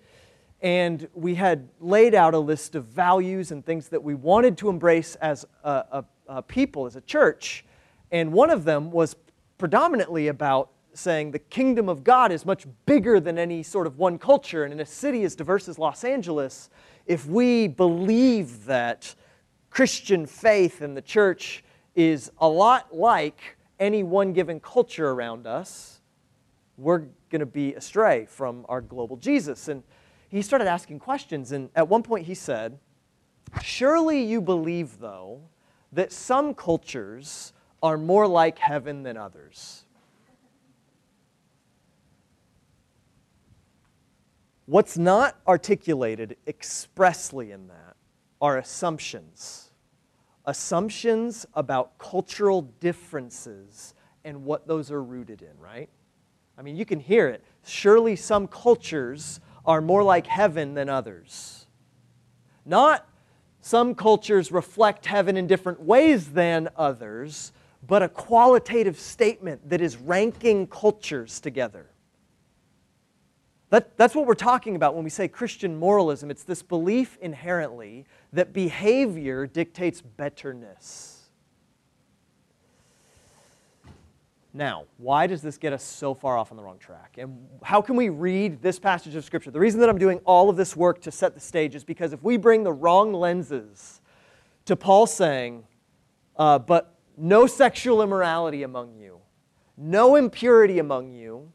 And 0.63 1.07
we 1.13 1.35
had 1.35 1.69
laid 1.79 2.15
out 2.15 2.33
a 2.33 2.39
list 2.39 2.75
of 2.75 2.87
values 2.87 3.53
and 3.53 3.63
things 3.63 3.91
that 3.91 4.03
we 4.03 4.15
wanted 4.15 4.57
to 4.57 4.71
embrace 4.71 5.15
as 5.17 5.45
a, 5.63 5.69
a, 5.69 6.05
a 6.27 6.43
people, 6.43 6.87
as 6.87 6.97
a 6.97 7.03
church. 7.03 7.67
And 8.13 8.33
one 8.33 8.49
of 8.49 8.65
them 8.65 8.91
was 8.91 9.15
predominantly 9.59 10.29
about 10.29 10.71
saying 10.95 11.33
the 11.33 11.39
kingdom 11.39 11.91
of 11.91 12.03
God 12.03 12.33
is 12.33 12.47
much 12.47 12.65
bigger 12.87 13.21
than 13.21 13.39
any 13.39 13.63
sort 13.63 13.87
of 13.87 13.99
one 13.99 14.19
culture. 14.19 14.65
And 14.65 14.73
in 14.73 14.81
a 14.81 14.87
city 14.87 15.25
as 15.25 15.37
diverse 15.37 15.69
as 15.69 15.79
Los 15.79 16.03
Angeles, 16.03 16.71
if 17.05 17.27
we 17.27 17.69
believe 17.69 18.65
that 18.65 19.15
Christian 19.69 20.25
faith 20.25 20.81
in 20.81 20.95
the 20.95 21.03
church 21.03 21.63
is 21.95 22.33
a 22.39 22.49
lot 22.49 22.97
like 22.97 23.59
any 23.79 24.03
one 24.03 24.33
given 24.33 24.61
culture 24.61 25.11
around 25.11 25.47
us, 25.47 26.01
we're 26.77 27.05
going 27.31 27.41
to 27.41 27.47
be 27.47 27.75
astray 27.75 28.27
from 28.27 28.65
our 28.69 28.81
global 28.81 29.17
Jesus. 29.17 29.69
And 29.69 29.83
he 30.29 30.43
started 30.43 30.69
asking 30.69 30.99
questions. 30.99 31.53
And 31.53 31.71
at 31.75 31.89
one 31.89 32.03
point 32.03 32.27
he 32.27 32.35
said, 32.35 32.79
Surely 33.63 34.23
you 34.23 34.41
believe, 34.41 34.99
though, 34.99 35.43
that 35.93 36.13
some 36.13 36.55
cultures 36.55 37.53
are 37.83 37.99
more 37.99 38.27
like 38.27 38.59
heaven 38.59 39.03
than 39.03 39.17
others. 39.17 39.85
What's 44.67 44.97
not 44.97 45.37
articulated 45.47 46.37
expressly 46.47 47.51
in 47.51 47.67
that 47.69 47.97
are 48.41 48.57
assumptions. 48.57 49.72
Assumptions 50.45 51.47
about 51.55 51.99
cultural 51.99 52.63
differences 52.81 53.95
and 54.25 54.45
what 54.45 54.67
those 54.67 54.91
are 54.91 55.03
rooted 55.03 55.43
in, 55.43 55.59
right? 55.59 55.89
I 56.59 56.63
mean, 56.63 56.77
you 56.77 56.85
can 56.85 57.01
hear 57.01 57.29
it. 57.29 57.45
Surely 57.65 58.17
some 58.17 58.47
cultures 58.47 59.41
are 59.65 59.81
more 59.81 60.03
like 60.03 60.27
heaven 60.27 60.75
than 60.75 60.89
others. 60.89 61.67
Not 62.65 63.09
some 63.61 63.95
cultures 63.95 64.51
reflect 64.51 65.07
heaven 65.07 65.37
in 65.37 65.47
different 65.47 65.81
ways 65.81 66.31
than 66.31 66.69
others, 66.77 67.53
but 67.87 68.03
a 68.03 68.09
qualitative 68.09 68.99
statement 68.99 69.69
that 69.71 69.81
is 69.81 69.97
ranking 69.97 70.67
cultures 70.67 71.41
together. 71.41 71.92
That, 73.73 73.97
that's 73.97 74.15
what 74.15 74.27
we're 74.27 74.35
talking 74.35 74.77
about 74.77 74.95
when 74.95 75.03
we 75.03 75.09
say 75.09 75.29
Christian 75.29 75.79
moralism. 75.79 76.31
It's 76.31 76.43
this 76.43 76.63
belief 76.63 77.17
inherently 77.23 78.05
that 78.35 78.53
behavior 78.53 79.47
dictates 79.47 80.03
betterness. 80.03 81.31
Now, 84.53 84.85
why 84.99 85.27
does 85.27 85.41
this 85.41 85.57
get 85.57 85.73
us 85.73 85.83
so 85.83 86.13
far 86.13 86.37
off 86.37 86.51
on 86.51 86.59
the 86.59 86.63
wrong 86.63 86.77
track? 86.77 87.15
And 87.17 87.49
how 87.63 87.81
can 87.81 87.97
we 87.97 88.11
read 88.11 88.61
this 88.61 88.79
passage 88.79 89.15
of 89.15 89.25
Scripture? 89.25 89.51
The 89.51 89.61
reason 89.61 89.81
that 89.81 89.89
I'm 89.89 89.97
doing 89.97 90.19
all 90.27 90.51
of 90.51 90.59
this 90.59 90.77
work 90.77 91.01
to 91.01 91.11
set 91.11 91.33
the 91.33 91.41
stage 91.41 91.75
is 91.75 91.83
because 91.83 92.13
if 92.13 92.23
we 92.23 92.37
bring 92.37 92.65
the 92.65 92.73
wrong 92.75 93.15
lenses 93.15 94.03
to 94.67 94.77
Paul 94.77 95.07
saying, 95.07 95.65
uh, 96.37 96.59
but 96.59 96.95
no 97.17 97.47
sexual 97.47 98.03
immorality 98.03 98.65
among 98.65 98.97
you, 98.97 99.21
no 99.79 100.17
impurity 100.17 100.79
among 100.79 101.13
you, 101.13 101.51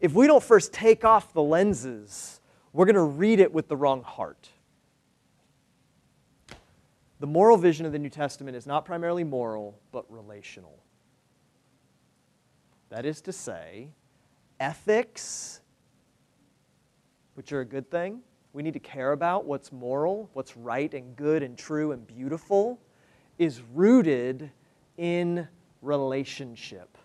if 0.00 0.12
we 0.12 0.26
don't 0.26 0.42
first 0.42 0.72
take 0.72 1.04
off 1.04 1.32
the 1.32 1.42
lenses, 1.42 2.40
we're 2.72 2.84
going 2.84 2.94
to 2.94 3.02
read 3.02 3.40
it 3.40 3.52
with 3.52 3.68
the 3.68 3.76
wrong 3.76 4.02
heart. 4.02 4.50
The 7.18 7.26
moral 7.26 7.56
vision 7.56 7.86
of 7.86 7.92
the 7.92 7.98
New 7.98 8.10
Testament 8.10 8.56
is 8.56 8.66
not 8.66 8.84
primarily 8.84 9.24
moral, 9.24 9.78
but 9.90 10.04
relational. 10.10 10.78
That 12.90 13.06
is 13.06 13.22
to 13.22 13.32
say, 13.32 13.88
ethics, 14.60 15.60
which 17.34 17.52
are 17.52 17.60
a 17.60 17.64
good 17.64 17.90
thing. 17.90 18.20
We 18.52 18.62
need 18.62 18.74
to 18.74 18.80
care 18.80 19.12
about 19.12 19.44
what's 19.44 19.72
moral, 19.72 20.30
what's 20.34 20.56
right 20.56 20.92
and 20.92 21.16
good 21.16 21.42
and 21.42 21.56
true 21.56 21.92
and 21.92 22.06
beautiful, 22.06 22.78
is 23.38 23.62
rooted 23.74 24.50
in 24.98 25.48
relationship. 25.82 26.96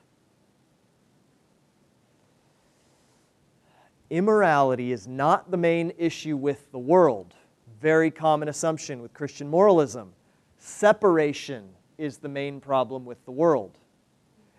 Immorality 4.11 4.91
is 4.91 5.07
not 5.07 5.51
the 5.51 5.57
main 5.57 5.93
issue 5.97 6.35
with 6.35 6.69
the 6.73 6.77
world. 6.77 7.33
Very 7.79 8.11
common 8.11 8.49
assumption 8.49 9.01
with 9.01 9.13
Christian 9.13 9.47
moralism. 9.47 10.11
Separation 10.57 11.69
is 11.97 12.17
the 12.17 12.27
main 12.27 12.59
problem 12.59 13.05
with 13.05 13.23
the 13.23 13.31
world. 13.31 13.77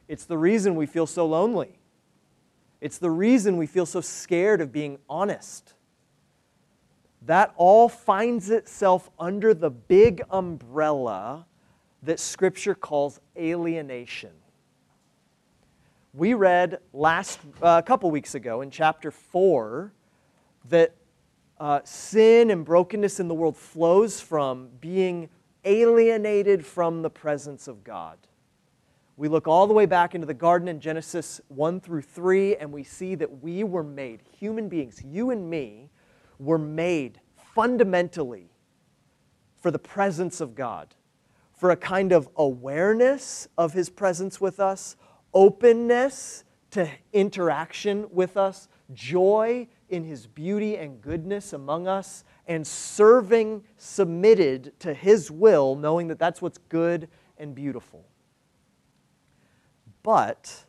It's 0.09 0.25
the 0.25 0.39
reason 0.39 0.75
we 0.75 0.87
feel 0.87 1.07
so 1.07 1.27
lonely. 1.27 1.79
It's 2.81 2.97
the 2.97 3.11
reason 3.11 3.59
we 3.59 3.67
feel 3.67 3.85
so 3.85 4.01
scared 4.01 4.63
of 4.63 4.73
being 4.73 4.99
honest. 5.07 5.75
That 7.27 7.53
all 7.57 7.91
finds 7.91 8.49
itself 8.49 9.11
under 9.19 9.53
the 9.53 9.71
big 9.71 10.23
umbrella 10.31 11.45
that 12.03 12.19
Scripture 12.19 12.75
calls 12.75 13.21
alienation. 13.37 14.33
We 16.15 16.35
read 16.35 16.79
last 16.93 17.41
a 17.63 17.65
uh, 17.65 17.83
couple 17.83 18.11
weeks 18.11 18.35
ago 18.35 18.61
in 18.61 18.71
chapter 18.71 19.11
4 19.11 19.95
that 20.69 20.95
uh, 21.59 21.81
sin 21.85 22.51
and 22.51 22.67
brokenness 22.67 23.19
in 23.19 23.29
the 23.29 23.35
world 23.35 23.57
flows 23.57 24.21
from 24.21 24.69
being 24.79 25.31
alienated 25.65 26.67
from 26.67 27.01
the 27.01 27.09
presence 27.09 27.67
of 27.67 27.83
God. 27.83 28.19
We 29.17 29.29
look 29.29 29.49
all 29.49 29.67
the 29.67 29.73
way 29.73 29.87
back 29.87 30.15
into 30.15 30.27
the 30.27 30.35
garden 30.35 30.69
in 30.69 30.81
Genesis 30.81 31.41
1 31.49 31.81
through 31.81 32.03
3, 32.03 32.57
and 32.57 32.71
we 32.71 32.85
see 32.85 33.15
that 33.15 33.43
we 33.43 33.65
were 33.65 33.83
made, 33.83 34.21
human 34.39 34.69
beings, 34.69 35.01
you 35.03 35.31
and 35.31 35.49
me, 35.49 35.89
were 36.39 36.59
made 36.59 37.23
fundamentally 37.55 38.51
for 39.63 39.71
the 39.71 39.79
presence 39.79 40.43
of 40.43 40.55
God, 40.55 40.95
for 41.55 41.71
a 41.71 41.77
kind 41.77 42.13
of 42.13 42.29
awareness 42.37 43.49
of 43.57 43.73
His 43.73 43.89
presence 43.89 44.43
with 44.43 44.61
us, 44.61 44.97
openness 45.35 46.45
to 46.73 46.89
interaction 47.13 48.07
with 48.11 48.37
us, 48.37 48.69
joy 48.93 49.69
in 49.89 50.05
His 50.05 50.27
beauty 50.27 50.77
and 50.77 51.01
goodness 51.01 51.53
among 51.53 51.87
us, 51.87 52.25
and 52.47 52.67
serving 52.67 53.63
submitted 53.77 54.73
to 54.81 54.95
His 54.95 55.31
will, 55.31 55.77
knowing 55.77 56.09
that 56.09 56.19
that's 56.19 56.41
what's 56.41 56.59
good 56.69 57.09
and 57.39 57.55
beautiful. 57.55 58.05
But 60.03 60.65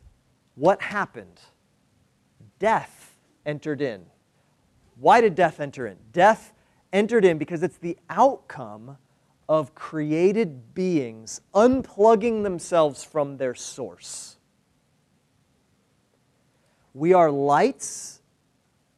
what 0.54 0.80
happened? 0.80 1.40
Death 2.58 3.16
entered 3.44 3.80
in. 3.80 4.06
Why 4.96 5.20
did 5.20 5.34
death 5.34 5.58
enter 5.58 5.86
in? 5.86 5.96
Death 6.12 6.52
entered 6.92 7.24
in 7.24 7.38
because 7.38 7.62
it's 7.62 7.78
the 7.78 7.98
outcome 8.08 8.96
of 9.48 9.74
created 9.74 10.74
beings 10.74 11.40
unplugging 11.54 12.42
themselves 12.42 13.02
from 13.02 13.36
their 13.36 13.54
source. 13.54 14.33
We 16.94 17.12
are 17.12 17.30
lights 17.30 18.22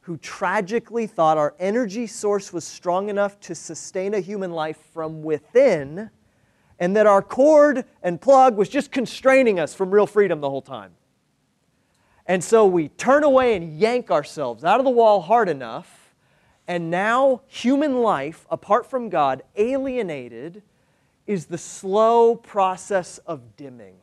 who 0.01 0.15
tragically 0.17 1.05
thought 1.07 1.37
our 1.37 1.53
energy 1.59 2.07
source 2.07 2.53
was 2.53 2.63
strong 2.63 3.09
enough 3.09 3.37
to 3.41 3.55
sustain 3.55 4.13
a 4.13 4.21
human 4.21 4.51
life 4.51 4.77
from 4.93 5.21
within, 5.21 6.09
and 6.79 6.95
that 6.95 7.05
our 7.05 7.21
cord 7.21 7.83
and 8.01 8.21
plug 8.21 8.55
was 8.55 8.69
just 8.69 8.91
constraining 8.91 9.59
us 9.59 9.73
from 9.73 9.91
real 9.91 10.07
freedom 10.07 10.39
the 10.39 10.49
whole 10.49 10.61
time. 10.61 10.93
And 12.25 12.41
so 12.41 12.65
we 12.65 12.87
turn 12.87 13.23
away 13.25 13.55
and 13.55 13.77
yank 13.77 14.09
ourselves 14.11 14.63
out 14.63 14.79
of 14.79 14.85
the 14.85 14.91
wall 14.91 15.19
hard 15.21 15.49
enough 15.49 16.07
and 16.67 16.91
now, 16.91 17.41
human 17.47 18.01
life, 18.01 18.45
apart 18.51 18.85
from 18.89 19.07
God, 19.07 19.41
alienated, 19.55 20.63
is 21.25 21.45
the 21.45 21.57
slow 21.57 22.35
process 22.35 23.19
of 23.19 23.55
dimming. 23.55 23.95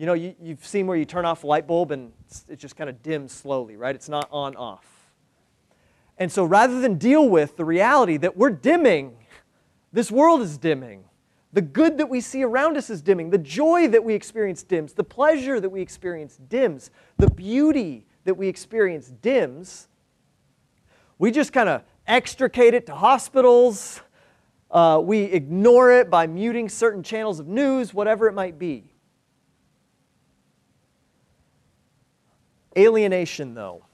You 0.00 0.06
know, 0.06 0.14
you, 0.14 0.34
have 0.48 0.66
seen 0.66 0.86
where 0.86 0.96
you 0.96 1.04
turn 1.04 1.26
off 1.26 1.44
a 1.44 1.46
light 1.46 1.66
bulb 1.66 1.90
and 1.90 2.10
it 2.48 2.58
just 2.58 2.74
kind 2.74 2.88
of 2.88 3.02
dims 3.02 3.32
slowly, 3.32 3.76
right? 3.76 3.94
It's 3.94 4.08
not 4.08 4.30
on 4.32 4.56
off. 4.56 4.86
And 6.16 6.32
so 6.32 6.42
rather 6.42 6.80
than 6.80 6.94
deal 6.94 7.28
with 7.28 7.58
the 7.58 7.66
reality 7.66 8.16
that 8.16 8.34
we're 8.34 8.48
dimming, 8.48 9.14
this 9.92 10.10
world 10.10 10.40
is 10.40 10.56
dimming, 10.56 11.04
the 11.52 11.60
good 11.60 11.98
that 11.98 12.08
we 12.08 12.22
see 12.22 12.42
around 12.42 12.78
us 12.78 12.88
is 12.88 13.02
dimming, 13.02 13.28
the 13.28 13.36
joy 13.36 13.88
that 13.88 14.02
we 14.02 14.14
experience 14.14 14.62
dims, 14.62 14.94
the 14.94 15.04
pleasure 15.04 15.60
that 15.60 15.68
we 15.68 15.82
experience 15.82 16.38
dims, 16.48 16.90
the 17.18 17.28
beauty 17.28 18.06
that 18.24 18.38
we 18.38 18.48
experience 18.48 19.12
dims, 19.20 19.86
we 21.18 21.30
just 21.30 21.52
kind 21.52 21.68
of 21.68 21.82
extricate 22.06 22.72
it 22.72 22.86
to 22.86 22.94
hospitals. 22.94 24.00
Uh, 24.70 24.98
we 25.04 25.24
ignore 25.24 25.92
it 25.92 26.08
by 26.08 26.26
muting 26.26 26.70
certain 26.70 27.02
channels 27.02 27.38
of 27.38 27.46
news, 27.46 27.92
whatever 27.92 28.28
it 28.28 28.32
might 28.32 28.58
be. 28.58 28.89
Alienation, 32.76 33.54
though, 33.54 33.84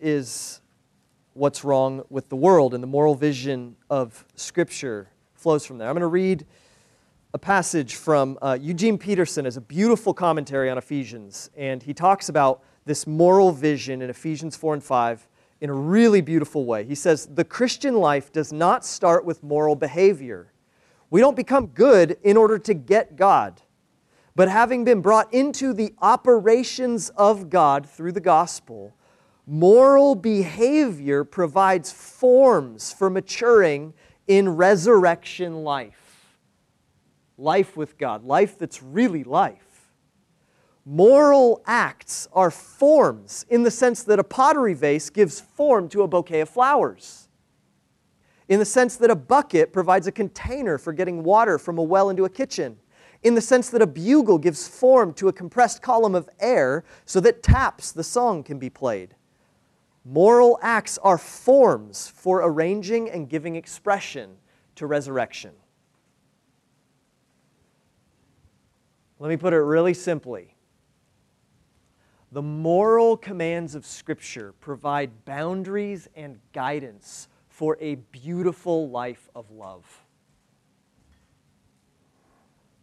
is 0.00 0.60
what's 1.32 1.64
wrong 1.64 2.04
with 2.10 2.28
the 2.28 2.36
world, 2.36 2.74
and 2.74 2.82
the 2.82 2.86
moral 2.86 3.14
vision 3.14 3.76
of 3.88 4.24
Scripture 4.34 5.08
flows 5.34 5.64
from 5.64 5.78
there. 5.78 5.88
I'm 5.88 5.94
going 5.94 6.02
to 6.02 6.06
read 6.06 6.44
a 7.32 7.38
passage 7.38 7.94
from 7.94 8.38
uh, 8.42 8.58
Eugene 8.60 8.98
Peterson 8.98 9.46
as 9.46 9.56
a 9.56 9.60
beautiful 9.62 10.12
commentary 10.12 10.68
on 10.68 10.76
Ephesians, 10.76 11.48
and 11.56 11.82
he 11.82 11.94
talks 11.94 12.28
about 12.28 12.62
this 12.84 13.06
moral 13.06 13.50
vision 13.50 14.02
in 14.02 14.10
Ephesians 14.10 14.56
4 14.56 14.74
and 14.74 14.84
5 14.84 15.28
in 15.62 15.70
a 15.70 15.74
really 15.74 16.20
beautiful 16.20 16.66
way. 16.66 16.84
He 16.84 16.94
says, 16.94 17.26
The 17.26 17.44
Christian 17.44 17.94
life 17.94 18.30
does 18.30 18.52
not 18.52 18.84
start 18.84 19.24
with 19.24 19.42
moral 19.42 19.74
behavior. 19.74 20.52
We 21.08 21.20
don't 21.20 21.36
become 21.36 21.68
good 21.68 22.18
in 22.22 22.36
order 22.36 22.58
to 22.58 22.74
get 22.74 23.16
God. 23.16 23.62
But 24.36 24.48
having 24.48 24.84
been 24.84 25.00
brought 25.00 25.32
into 25.32 25.72
the 25.72 25.94
operations 26.00 27.10
of 27.10 27.50
God 27.50 27.88
through 27.88 28.12
the 28.12 28.20
gospel, 28.20 28.94
moral 29.46 30.14
behavior 30.14 31.24
provides 31.24 31.90
forms 31.90 32.92
for 32.92 33.10
maturing 33.10 33.94
in 34.28 34.50
resurrection 34.50 35.64
life. 35.64 36.36
Life 37.36 37.76
with 37.76 37.98
God, 37.98 38.24
life 38.24 38.58
that's 38.58 38.82
really 38.82 39.24
life. 39.24 39.92
Moral 40.84 41.62
acts 41.66 42.28
are 42.32 42.50
forms 42.50 43.44
in 43.48 43.62
the 43.64 43.70
sense 43.70 44.02
that 44.04 44.18
a 44.18 44.24
pottery 44.24 44.74
vase 44.74 45.10
gives 45.10 45.40
form 45.40 45.88
to 45.88 46.02
a 46.02 46.08
bouquet 46.08 46.40
of 46.40 46.48
flowers. 46.48 47.28
In 48.48 48.58
the 48.58 48.64
sense 48.64 48.96
that 48.96 49.10
a 49.10 49.14
bucket 49.14 49.72
provides 49.72 50.06
a 50.06 50.12
container 50.12 50.78
for 50.78 50.92
getting 50.92 51.22
water 51.22 51.58
from 51.58 51.78
a 51.78 51.82
well 51.82 52.10
into 52.10 52.24
a 52.24 52.30
kitchen. 52.30 52.78
In 53.22 53.34
the 53.34 53.40
sense 53.40 53.68
that 53.70 53.82
a 53.82 53.86
bugle 53.86 54.38
gives 54.38 54.66
form 54.66 55.12
to 55.14 55.28
a 55.28 55.32
compressed 55.32 55.82
column 55.82 56.14
of 56.14 56.28
air 56.38 56.84
so 57.04 57.20
that 57.20 57.42
taps 57.42 57.92
the 57.92 58.04
song 58.04 58.42
can 58.42 58.58
be 58.58 58.70
played. 58.70 59.14
Moral 60.04 60.58
acts 60.62 60.96
are 60.98 61.18
forms 61.18 62.08
for 62.08 62.40
arranging 62.42 63.10
and 63.10 63.28
giving 63.28 63.56
expression 63.56 64.36
to 64.76 64.86
resurrection. 64.86 65.52
Let 69.18 69.28
me 69.28 69.36
put 69.36 69.52
it 69.52 69.58
really 69.58 69.92
simply. 69.92 70.54
The 72.32 72.40
moral 72.40 73.18
commands 73.18 73.74
of 73.74 73.84
Scripture 73.84 74.54
provide 74.60 75.26
boundaries 75.26 76.08
and 76.14 76.38
guidance 76.54 77.28
for 77.48 77.76
a 77.80 77.96
beautiful 77.96 78.88
life 78.88 79.28
of 79.34 79.50
love. 79.50 79.99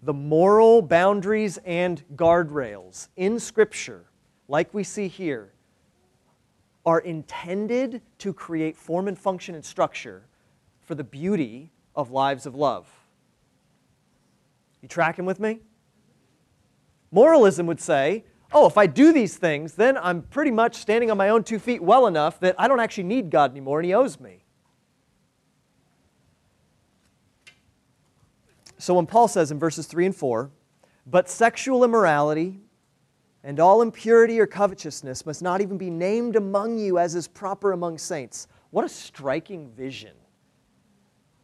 The 0.04 0.14
moral 0.14 0.82
boundaries 0.82 1.58
and 1.66 2.04
guardrails 2.16 3.10
in 3.16 3.40
Scripture, 3.40 4.06
like 4.48 4.74
we 4.74 4.84
see 4.84 5.08
here, 5.08 5.54
are 6.86 7.00
intended 7.00 8.02
to 8.20 8.34
create 8.34 8.78
form 8.78 9.08
and 9.08 9.18
function 9.18 9.56
and 9.56 9.66
structure 9.66 10.24
for 10.82 10.96
the 10.96 11.04
beauty 11.04 11.72
of 11.96 12.12
lives 12.12 12.46
of 12.46 12.56
love. 12.56 12.88
You 14.82 14.88
tracking 14.88 15.26
with 15.26 15.40
me? 15.40 15.60
Moralism 17.12 17.66
would 17.66 17.82
say 17.82 18.24
oh, 18.54 18.68
if 18.68 18.78
I 18.78 18.88
do 18.88 19.12
these 19.12 19.38
things, 19.38 19.74
then 19.74 19.98
I'm 19.98 20.22
pretty 20.22 20.52
much 20.52 20.76
standing 20.76 21.12
on 21.12 21.18
my 21.18 21.30
own 21.30 21.44
two 21.44 21.60
feet 21.60 21.82
well 21.82 22.08
enough 22.08 22.40
that 22.40 22.56
I 22.58 22.68
don't 22.68 22.80
actually 22.80 23.04
need 23.04 23.30
God 23.30 23.52
anymore 23.52 23.80
and 23.80 23.86
He 23.86 23.94
owes 23.94 24.20
me. 24.20 24.46
So 28.78 28.94
when 28.94 29.06
Paul 29.06 29.28
says 29.28 29.52
in 29.52 29.60
verses 29.60 29.88
3 29.88 30.08
and 30.08 30.16
4, 30.16 30.52
but 31.06 31.30
sexual 31.30 31.84
immorality 31.84 32.60
and 33.44 33.60
all 33.60 33.82
impurity 33.82 34.40
or 34.40 34.46
covetousness 34.46 35.26
must 35.26 35.42
not 35.42 35.62
even 35.62 35.78
be 35.78 35.90
named 35.90 36.36
among 36.36 36.78
you 36.78 37.00
as 37.00 37.16
is 37.16 37.28
proper 37.28 37.72
among 37.72 37.98
saints. 37.98 38.48
What 38.72 38.86
a 38.86 38.90
striking 38.90 39.72
vision. 39.72 40.14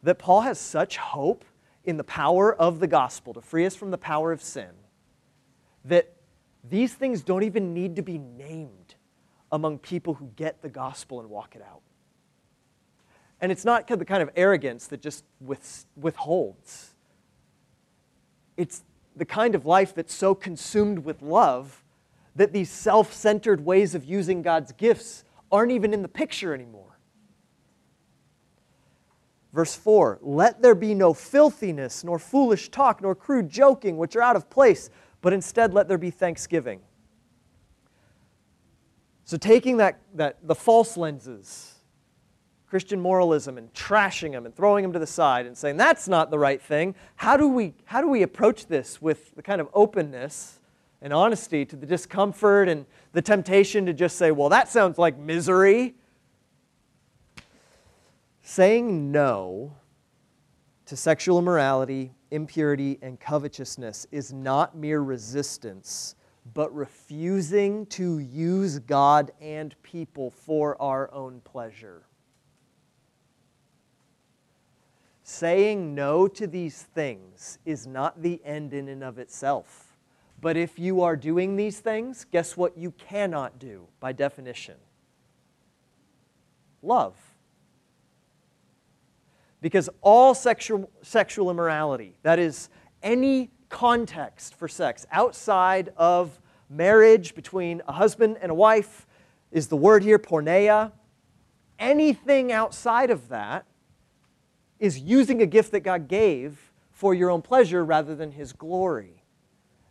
That 0.04 0.20
Paul 0.20 0.42
has 0.42 0.60
such 0.60 0.98
hope 0.98 1.46
in 1.86 1.98
the 1.98 2.04
power 2.04 2.54
of 2.54 2.80
the 2.80 2.88
gospel 2.88 3.34
to 3.34 3.42
free 3.42 3.66
us 3.66 3.76
from 3.76 3.92
the 3.92 3.98
power 3.98 4.32
of 4.32 4.42
sin 4.42 4.70
that 5.86 6.14
these 6.70 6.94
things 6.94 7.22
don't 7.22 7.44
even 7.44 7.74
need 7.74 7.96
to 7.98 8.02
be 8.02 8.18
named 8.18 8.96
among 9.52 9.80
people 9.80 10.14
who 10.14 10.32
get 10.36 10.62
the 10.62 10.70
gospel 10.70 11.20
and 11.20 11.30
walk 11.30 11.56
it 11.56 11.62
out. 11.62 11.82
And 13.42 13.52
it's 13.52 13.66
not 13.66 13.88
the 13.88 14.06
kind 14.06 14.24
of 14.24 14.30
arrogance 14.36 14.88
that 14.88 15.02
just 15.02 15.26
withholds. 15.96 16.93
It's 18.58 18.84
the 19.16 19.26
kind 19.26 19.56
of 19.56 19.66
life 19.66 19.94
that's 19.94 20.14
so 20.14 20.34
consumed 20.36 21.00
with 21.00 21.22
love 21.22 21.84
that 22.36 22.52
these 22.52 22.70
self 22.70 23.14
centered 23.14 23.64
ways 23.64 23.96
of 23.96 24.06
using 24.06 24.42
God's 24.42 24.72
gifts 24.72 25.24
aren't 25.52 25.72
even 25.72 25.94
in 25.94 26.02
the 26.02 26.08
picture 26.08 26.54
anymore. 26.54 26.98
Verse 29.54 29.76
4 29.76 30.20
Let 30.22 30.62
there 30.62 30.76
be 30.76 30.94
no 30.96 31.14
filthiness, 31.14 32.04
nor 32.04 32.20
foolish 32.20 32.70
talk, 32.70 33.02
nor 33.02 33.16
crude 33.16 33.50
joking, 33.50 33.98
which 33.98 34.16
are 34.16 34.22
out 34.22 34.36
of 34.36 34.50
place, 34.50 34.90
but 35.22 35.32
instead 35.32 35.74
let 35.74 35.88
there 35.88 35.98
be 35.98 36.10
thanksgiving. 36.10 36.82
So, 39.26 39.38
taking 39.38 39.78
that, 39.78 40.00
that, 40.16 40.38
the 40.46 40.56
false 40.56 40.98
lenses 40.98 41.73
Christian 42.74 43.00
moralism 43.00 43.60
and 43.60 43.72
trashing 43.76 44.32
them 44.32 44.48
and 44.48 44.56
throwing 44.56 44.82
them 44.82 44.92
to 44.94 44.98
the 44.98 45.06
side 45.06 45.46
and 45.46 45.56
saying 45.56 45.78
that's 45.78 46.08
not 46.08 46.32
the 46.32 46.40
right 46.40 46.60
thing. 46.60 46.96
How 47.18 47.38
do 47.38 47.48
we, 47.48 47.76
how 47.86 48.02
do 48.02 48.08
we 48.08 48.24
approach 48.24 48.66
this 48.66 49.00
with 49.00 49.36
the 49.36 49.44
kind 49.44 49.62
of 49.62 49.70
openness 49.76 50.60
and 51.00 51.14
honesty 51.14 51.66
to 51.66 51.76
the 51.76 51.86
discomfort 51.86 52.68
and 52.68 52.88
the 53.12 53.22
temptation 53.22 53.86
to 53.86 53.94
just 53.94 54.18
say, 54.18 54.32
well, 54.32 54.50
that 54.50 54.70
sounds 54.70 54.98
like 54.98 55.20
misery? 55.20 55.94
Saying 58.42 59.12
no 59.12 59.76
to 60.88 60.98
sexual 60.98 61.38
immorality, 61.38 62.16
impurity, 62.32 62.98
and 63.04 63.20
covetousness 63.20 64.08
is 64.12 64.34
not 64.34 64.76
mere 64.76 65.02
resistance, 65.02 66.16
but 66.56 66.74
refusing 66.74 67.86
to 67.86 68.18
use 68.18 68.80
God 68.80 69.30
and 69.40 69.76
people 69.84 70.32
for 70.32 70.76
our 70.82 71.14
own 71.14 71.40
pleasure. 71.42 72.08
Saying 75.24 75.96
no 75.96 76.28
to 76.28 76.46
these 76.46 76.82
things 76.82 77.58
is 77.66 77.88
not 77.88 78.22
the 78.22 78.42
end 78.44 78.74
in 78.74 78.90
and 78.90 79.04
of 79.04 79.18
itself. 79.18 79.98
But 80.42 80.58
if 80.58 80.78
you 80.78 81.02
are 81.02 81.16
doing 81.16 81.56
these 81.56 81.80
things, 81.80 82.26
guess 82.30 82.58
what 82.58 82.78
you 82.78 82.92
cannot 82.92 83.58
do 83.58 83.88
by 84.02 84.12
definition? 84.12 84.76
Love. 86.82 87.16
Because 89.62 89.90
all 90.02 90.36
sexual, 90.36 90.92
sexual 91.02 91.50
immorality, 91.50 92.18
that 92.24 92.38
is, 92.38 92.70
any 93.02 93.50
context 93.70 94.56
for 94.56 94.68
sex 94.68 95.06
outside 95.10 95.94
of 95.96 96.42
marriage 96.70 97.34
between 97.34 97.82
a 97.88 97.94
husband 97.94 98.38
and 98.42 98.52
a 98.52 98.56
wife, 98.56 99.08
is 99.54 99.70
the 99.70 99.78
word 99.78 100.04
here, 100.04 100.20
porneia. 100.20 100.92
Anything 101.80 102.52
outside 102.52 103.10
of 103.10 103.30
that 103.30 103.66
is 104.84 105.00
using 105.00 105.42
a 105.42 105.46
gift 105.46 105.72
that 105.72 105.80
God 105.80 106.10
gave 106.10 106.74
for 106.92 107.14
your 107.14 107.30
own 107.30 107.42
pleasure 107.42 107.86
rather 107.86 108.16
than 108.16 108.34
His 108.34 108.52
glory. 108.52 109.24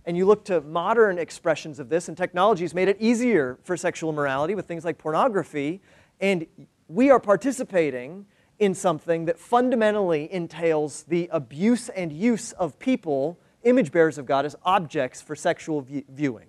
And 0.04 0.18
you 0.18 0.26
look 0.26 0.44
to 0.44 0.60
modern 0.60 1.16
expressions 1.16 1.78
of 1.78 1.88
this, 1.88 2.08
and 2.08 2.16
technology 2.16 2.62
has 2.64 2.74
made 2.74 2.88
it 2.88 2.98
easier 3.00 3.58
for 3.62 3.74
sexual 3.74 4.10
immorality 4.10 4.54
with 4.54 4.66
things 4.66 4.84
like 4.84 4.98
pornography. 4.98 5.80
And 6.20 6.46
we 6.88 7.08
are 7.08 7.18
participating 7.18 8.26
in 8.58 8.74
something 8.74 9.24
that 9.24 9.38
fundamentally 9.38 10.30
entails 10.30 11.04
the 11.04 11.26
abuse 11.32 11.88
and 11.88 12.12
use 12.12 12.52
of 12.52 12.78
people, 12.78 13.38
image 13.62 13.92
bearers 13.92 14.18
of 14.18 14.26
God, 14.26 14.44
as 14.44 14.54
objects 14.62 15.22
for 15.22 15.34
sexual 15.34 15.80
view- 15.80 16.04
viewing. 16.06 16.48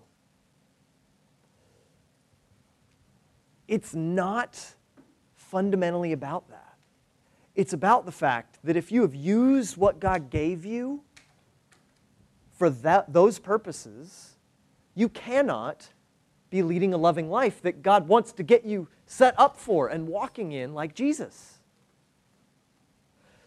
It's 3.70 3.96
not 3.96 4.76
fundamentally 5.34 6.12
about 6.12 6.50
that. 6.50 6.63
It's 7.56 7.74
about 7.74 8.06
the 8.06 8.12
fact 8.12 8.60
that 8.64 8.76
if 8.76 8.92
you 8.92 9.02
have 9.02 9.14
used 9.14 9.78
what 9.78 10.00
God 10.00 10.30
gave 10.30 10.66
you 10.66 11.04
for 12.52 12.70
that, 12.70 13.14
those 13.14 13.40
purposes, 13.40 14.36
you 14.96 15.10
cannot 15.10 15.90
be 16.50 16.62
leading 16.62 16.94
a 16.94 16.98
loving 16.98 17.30
life 17.30 17.62
that 17.62 17.82
God 17.82 18.08
wants 18.08 18.32
to 18.34 18.44
get 18.44 18.64
you 18.64 18.88
set 19.06 19.34
up 19.40 19.58
for 19.58 19.88
and 19.88 20.08
walking 20.08 20.52
in 20.52 20.74
like 20.74 20.96
Jesus. 20.96 21.60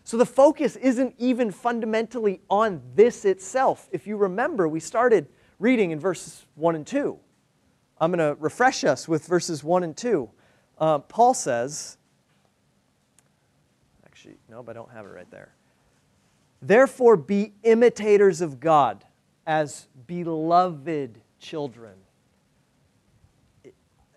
So 0.05 0.17
the 0.17 0.27
focus 0.27 0.77
isn't 0.77 1.15
even 1.19 1.51
fundamentally 1.51 2.41
on 2.49 2.81
this 2.95 3.25
itself. 3.25 3.89
If 3.91 4.07
you 4.07 4.17
remember, 4.17 4.69
we 4.69 4.79
started 4.79 5.27
reading 5.59 5.91
in 5.91 5.99
verses 5.99 6.47
1 6.55 6.77
and 6.77 6.87
2. 6.87 7.19
I'm 8.01 8.13
going 8.13 8.19
to 8.19 8.41
refresh 8.41 8.85
us 8.85 9.09
with 9.09 9.27
verses 9.27 9.65
1 9.65 9.83
and 9.83 9.97
2. 9.97 10.31
Uh, 10.79 10.99
Paul 11.01 11.35
says, 11.35 11.97
sheet. 14.27 14.39
Nope, 14.49 14.69
I 14.69 14.73
don't 14.73 14.91
have 14.91 15.07
it 15.07 15.11
right 15.11 15.31
there. 15.31 15.55
Therefore, 16.61 17.17
be 17.17 17.53
imitators 17.63 18.41
of 18.41 18.61
God 18.61 19.05
as 19.47 19.87
beloved 20.07 21.21
children. 21.39 21.95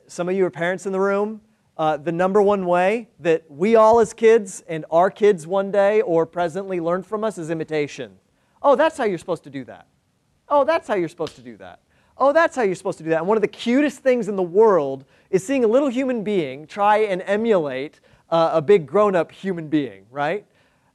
Some 0.08 0.30
of 0.30 0.36
you 0.36 0.46
are 0.46 0.50
parents 0.50 0.86
in 0.86 0.92
the 0.92 1.00
room. 1.00 1.42
Uh, 1.78 1.96
the 1.98 2.12
number 2.12 2.42
one 2.42 2.66
way 2.66 3.08
that 3.20 3.50
we 3.50 3.76
all 3.76 4.00
as 4.00 4.14
kids 4.14 4.64
and 4.68 4.86
our 4.92 5.12
kids 5.12 5.46
one 5.46 5.72
day 5.72 6.02
or 6.02 6.26
presently 6.26 6.80
learn 6.80 7.04
from 7.04 7.24
us 7.24 7.38
is 7.38 7.50
imitation. 7.50 8.18
Oh, 8.62 8.76
that's 8.76 8.98
how 8.98 9.06
you're 9.06 9.18
supposed 9.18 9.44
to 9.44 9.50
do 9.50 9.64
that. 9.66 9.88
Oh, 10.50 10.64
that's 10.64 10.88
how 10.88 10.96
you're 10.96 11.08
supposed 11.08 11.36
to 11.36 11.42
do 11.42 11.56
that. 11.58 11.80
Oh, 12.18 12.34
that's 12.34 12.56
how 12.56 12.64
you're 12.64 12.76
supposed 12.76 12.98
to 12.98 13.04
do 13.04 13.12
that. 13.12 13.20
And 13.20 13.28
one 13.28 13.38
of 13.38 13.42
the 13.42 13.48
cutest 13.48 14.00
things 14.00 14.28
in 14.28 14.36
the 14.36 14.44
world 14.44 15.06
is 15.30 15.46
seeing 15.46 15.64
a 15.64 15.68
little 15.68 15.88
human 15.88 16.24
being 16.24 16.68
try 16.68 16.98
and 16.98 17.22
emulate 17.22 18.02
uh, 18.30 18.52
a 18.54 18.62
big 18.62 18.86
grown 18.86 19.16
up 19.16 19.32
human 19.32 19.68
being, 19.68 20.06
right? 20.12 20.46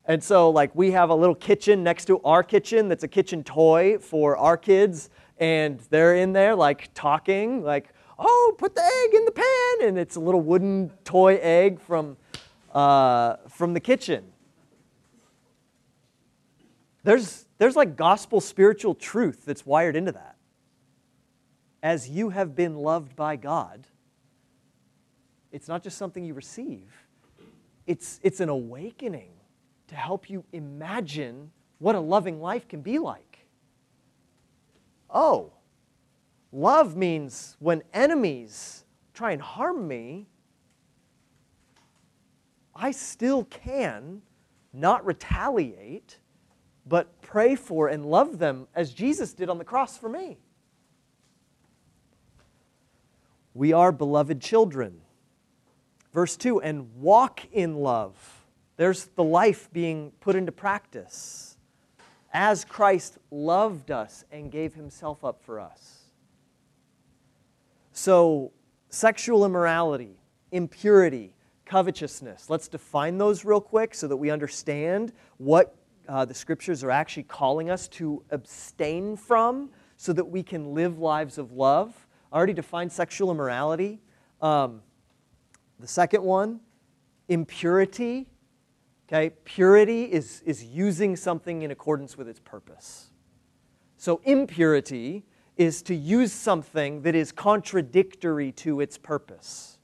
And 0.06 0.22
so, 0.22 0.50
like, 0.50 0.74
we 0.74 0.90
have 0.90 1.10
a 1.10 1.14
little 1.14 1.34
kitchen 1.34 1.82
next 1.82 2.04
to 2.06 2.20
our 2.22 2.42
kitchen 2.42 2.88
that's 2.88 3.04
a 3.04 3.08
kitchen 3.08 3.42
toy 3.42 3.98
for 3.98 4.36
our 4.36 4.56
kids, 4.56 5.10
and 5.38 5.80
they're 5.90 6.16
in 6.16 6.32
there, 6.32 6.54
like, 6.54 6.90
talking, 6.94 7.62
like, 7.62 7.88
oh, 8.18 8.54
put 8.58 8.74
the 8.74 8.82
egg 8.82 9.14
in 9.14 9.24
the 9.24 9.32
pan, 9.32 9.88
and 9.88 9.98
it's 9.98 10.16
a 10.16 10.20
little 10.20 10.40
wooden 10.40 10.90
toy 11.04 11.36
egg 11.36 11.80
from, 11.80 12.16
uh, 12.72 13.36
from 13.48 13.74
the 13.74 13.80
kitchen. 13.80 14.24
There's, 17.02 17.46
there's 17.58 17.76
like 17.76 17.96
gospel 17.96 18.40
spiritual 18.40 18.94
truth 18.94 19.44
that's 19.44 19.66
wired 19.66 19.94
into 19.94 20.12
that. 20.12 20.36
As 21.82 22.08
you 22.08 22.30
have 22.30 22.56
been 22.56 22.76
loved 22.76 23.14
by 23.14 23.36
God, 23.36 23.86
it's 25.52 25.68
not 25.68 25.82
just 25.82 25.98
something 25.98 26.24
you 26.24 26.34
receive, 26.34 27.03
it's, 27.86 28.20
it's 28.22 28.40
an 28.40 28.48
awakening 28.48 29.30
to 29.88 29.94
help 29.94 30.30
you 30.30 30.44
imagine 30.52 31.50
what 31.78 31.94
a 31.94 32.00
loving 32.00 32.40
life 32.40 32.66
can 32.68 32.80
be 32.80 32.98
like. 32.98 33.46
Oh, 35.10 35.52
love 36.52 36.96
means 36.96 37.56
when 37.58 37.82
enemies 37.92 38.84
try 39.12 39.32
and 39.32 39.40
harm 39.40 39.86
me, 39.86 40.26
I 42.74 42.90
still 42.90 43.44
can 43.44 44.22
not 44.72 45.06
retaliate, 45.06 46.18
but 46.86 47.20
pray 47.22 47.54
for 47.54 47.88
and 47.88 48.04
love 48.04 48.38
them 48.38 48.66
as 48.74 48.92
Jesus 48.92 49.32
did 49.32 49.48
on 49.48 49.58
the 49.58 49.64
cross 49.64 49.96
for 49.96 50.08
me. 50.08 50.38
We 53.54 53.72
are 53.72 53.92
beloved 53.92 54.40
children. 54.40 55.00
Verse 56.14 56.36
2 56.36 56.60
and 56.62 56.94
walk 56.94 57.40
in 57.52 57.74
love. 57.74 58.46
There's 58.76 59.06
the 59.16 59.24
life 59.24 59.68
being 59.72 60.12
put 60.20 60.36
into 60.36 60.52
practice. 60.52 61.58
As 62.32 62.64
Christ 62.64 63.18
loved 63.30 63.90
us 63.90 64.24
and 64.32 64.50
gave 64.50 64.74
himself 64.74 65.24
up 65.24 65.42
for 65.42 65.60
us. 65.60 66.04
So, 67.92 68.52
sexual 68.88 69.44
immorality, 69.44 70.18
impurity, 70.50 71.34
covetousness. 71.64 72.50
Let's 72.50 72.68
define 72.68 73.18
those 73.18 73.44
real 73.44 73.60
quick 73.60 73.94
so 73.94 74.08
that 74.08 74.16
we 74.16 74.30
understand 74.30 75.12
what 75.38 75.76
uh, 76.08 76.24
the 76.24 76.34
scriptures 76.34 76.84
are 76.84 76.90
actually 76.90 77.22
calling 77.24 77.70
us 77.70 77.88
to 77.88 78.22
abstain 78.30 79.16
from 79.16 79.70
so 79.96 80.12
that 80.12 80.24
we 80.24 80.42
can 80.42 80.74
live 80.74 80.98
lives 80.98 81.38
of 81.38 81.52
love. 81.52 82.06
I 82.32 82.36
already 82.36 82.52
defined 82.52 82.92
sexual 82.92 83.30
immorality. 83.30 84.00
Um, 84.42 84.82
the 85.80 85.86
second 85.86 86.22
one, 86.22 86.60
impurity. 87.28 88.28
Okay, 89.08 89.30
purity 89.44 90.04
is, 90.04 90.42
is 90.46 90.64
using 90.64 91.16
something 91.16 91.62
in 91.62 91.70
accordance 91.70 92.16
with 92.16 92.28
its 92.28 92.40
purpose. 92.40 93.10
So, 93.96 94.20
impurity 94.24 95.24
is 95.56 95.82
to 95.82 95.94
use 95.94 96.32
something 96.32 97.02
that 97.02 97.14
is 97.14 97.32
contradictory 97.32 98.52
to 98.52 98.80
its 98.80 98.98
purpose. 98.98 99.78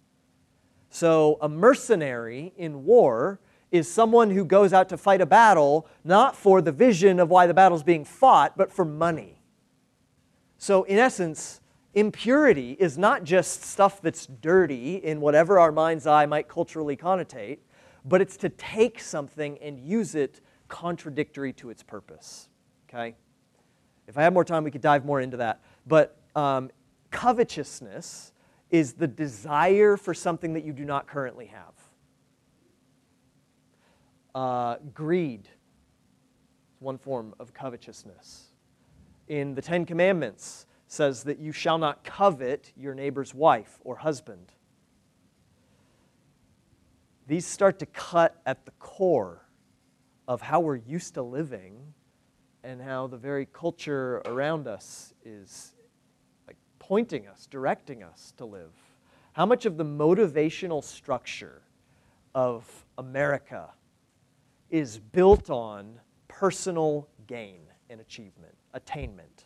So, 0.91 1.39
a 1.41 1.49
mercenary 1.49 2.53
in 2.57 2.85
war 2.85 3.41
is 3.71 3.89
someone 3.89 4.31
who 4.31 4.45
goes 4.45 4.73
out 4.73 4.89
to 4.89 4.97
fight 4.97 5.21
a 5.21 5.27
battle 5.27 5.87
not 6.03 6.35
for 6.35 6.61
the 6.61 6.73
vision 6.73 7.21
of 7.21 7.31
why 7.31 7.47
the 7.47 7.55
battle 7.55 7.77
is 7.77 7.85
being 7.85 8.05
fought, 8.05 8.57
but 8.57 8.73
for 8.73 8.85
money. 8.85 9.41
So, 10.59 10.83
in 10.85 10.99
essence, 10.99 11.60
impurity 11.95 12.77
is 12.79 12.97
not 12.97 13.25
just 13.25 13.63
stuff 13.65 14.01
that's 14.01 14.27
dirty 14.27 14.97
in 14.97 15.21
whatever 15.21 15.59
our 15.59 15.73
mind's 15.73 16.07
eye 16.07 16.27
might 16.27 16.49
culturally 16.49 16.97
connotate, 16.97 17.59
but 18.05 18.21
it's 18.21 18.37
to 18.39 18.49
take 18.49 19.01
something 19.01 19.59
and 19.59 19.79
use 19.79 20.15
it 20.15 20.41
contradictory 20.69 21.53
to 21.55 21.71
its 21.71 21.83
purpose. 21.83 22.49
Okay? 22.89 23.15
If 24.07 24.17
I 24.17 24.23
had 24.23 24.33
more 24.33 24.45
time, 24.45 24.65
we 24.65 24.71
could 24.71 24.81
dive 24.81 25.05
more 25.05 25.21
into 25.21 25.37
that. 25.39 25.61
But 25.87 26.17
um, 26.35 26.71
covetousness 27.11 28.33
is 28.71 28.95
the 28.95 29.07
desire 29.07 29.97
for 29.97 30.15
something 30.15 30.55
that 30.55 30.65
you 30.65 30.73
do 30.73 30.85
not 30.85 31.07
currently 31.07 31.47
have. 31.47 31.75
Uh, 34.33 34.77
greed 34.95 35.49
is 36.73 36.81
one 36.81 36.99
form 36.99 37.35
of 37.41 37.53
covetousness. 37.53 38.47
In 39.29 39.55
the 39.55 39.63
Ten 39.63 39.85
Commandments, 39.85 40.67
says 40.91 41.23
that 41.23 41.39
you 41.39 41.53
shall 41.53 41.79
not 41.79 42.03
covet 42.03 42.73
your 42.77 42.95
neighbor's 42.95 43.33
wife 43.33 43.79
or 43.85 43.95
husband. 43.95 44.51
These 47.29 47.47
start 47.47 47.79
to 47.79 47.87
cut 47.87 48.43
at 48.45 48.65
the 48.65 48.73
core 48.81 49.47
of 50.27 50.43
how 50.43 50.59
we're 50.59 50.75
used 50.75 51.15
to 51.15 51.23
living 51.23 51.95
and 52.65 52.83
how 52.83 53.07
the 53.07 53.17
very 53.17 53.47
culture 53.47 54.17
around 54.27 54.67
us 54.67 55.15
is 55.25 55.77
like 56.49 56.57
pointing 56.81 57.29
us, 57.29 57.47
directing 57.47 58.03
us 58.03 58.35
to 58.39 58.45
live. 58.45 58.73
How 59.35 59.47
much 59.47 59.67
of 59.67 59.77
the 59.77 59.85
motivational 59.85 60.83
structure 60.83 61.63
of 62.35 62.69
America 62.99 63.71
is 64.71 64.99
built 64.99 65.51
on 65.51 66.01
personal 66.27 67.07
gain 67.29 67.61
and 67.89 68.01
achievement, 68.01 68.57
attainment? 68.75 69.45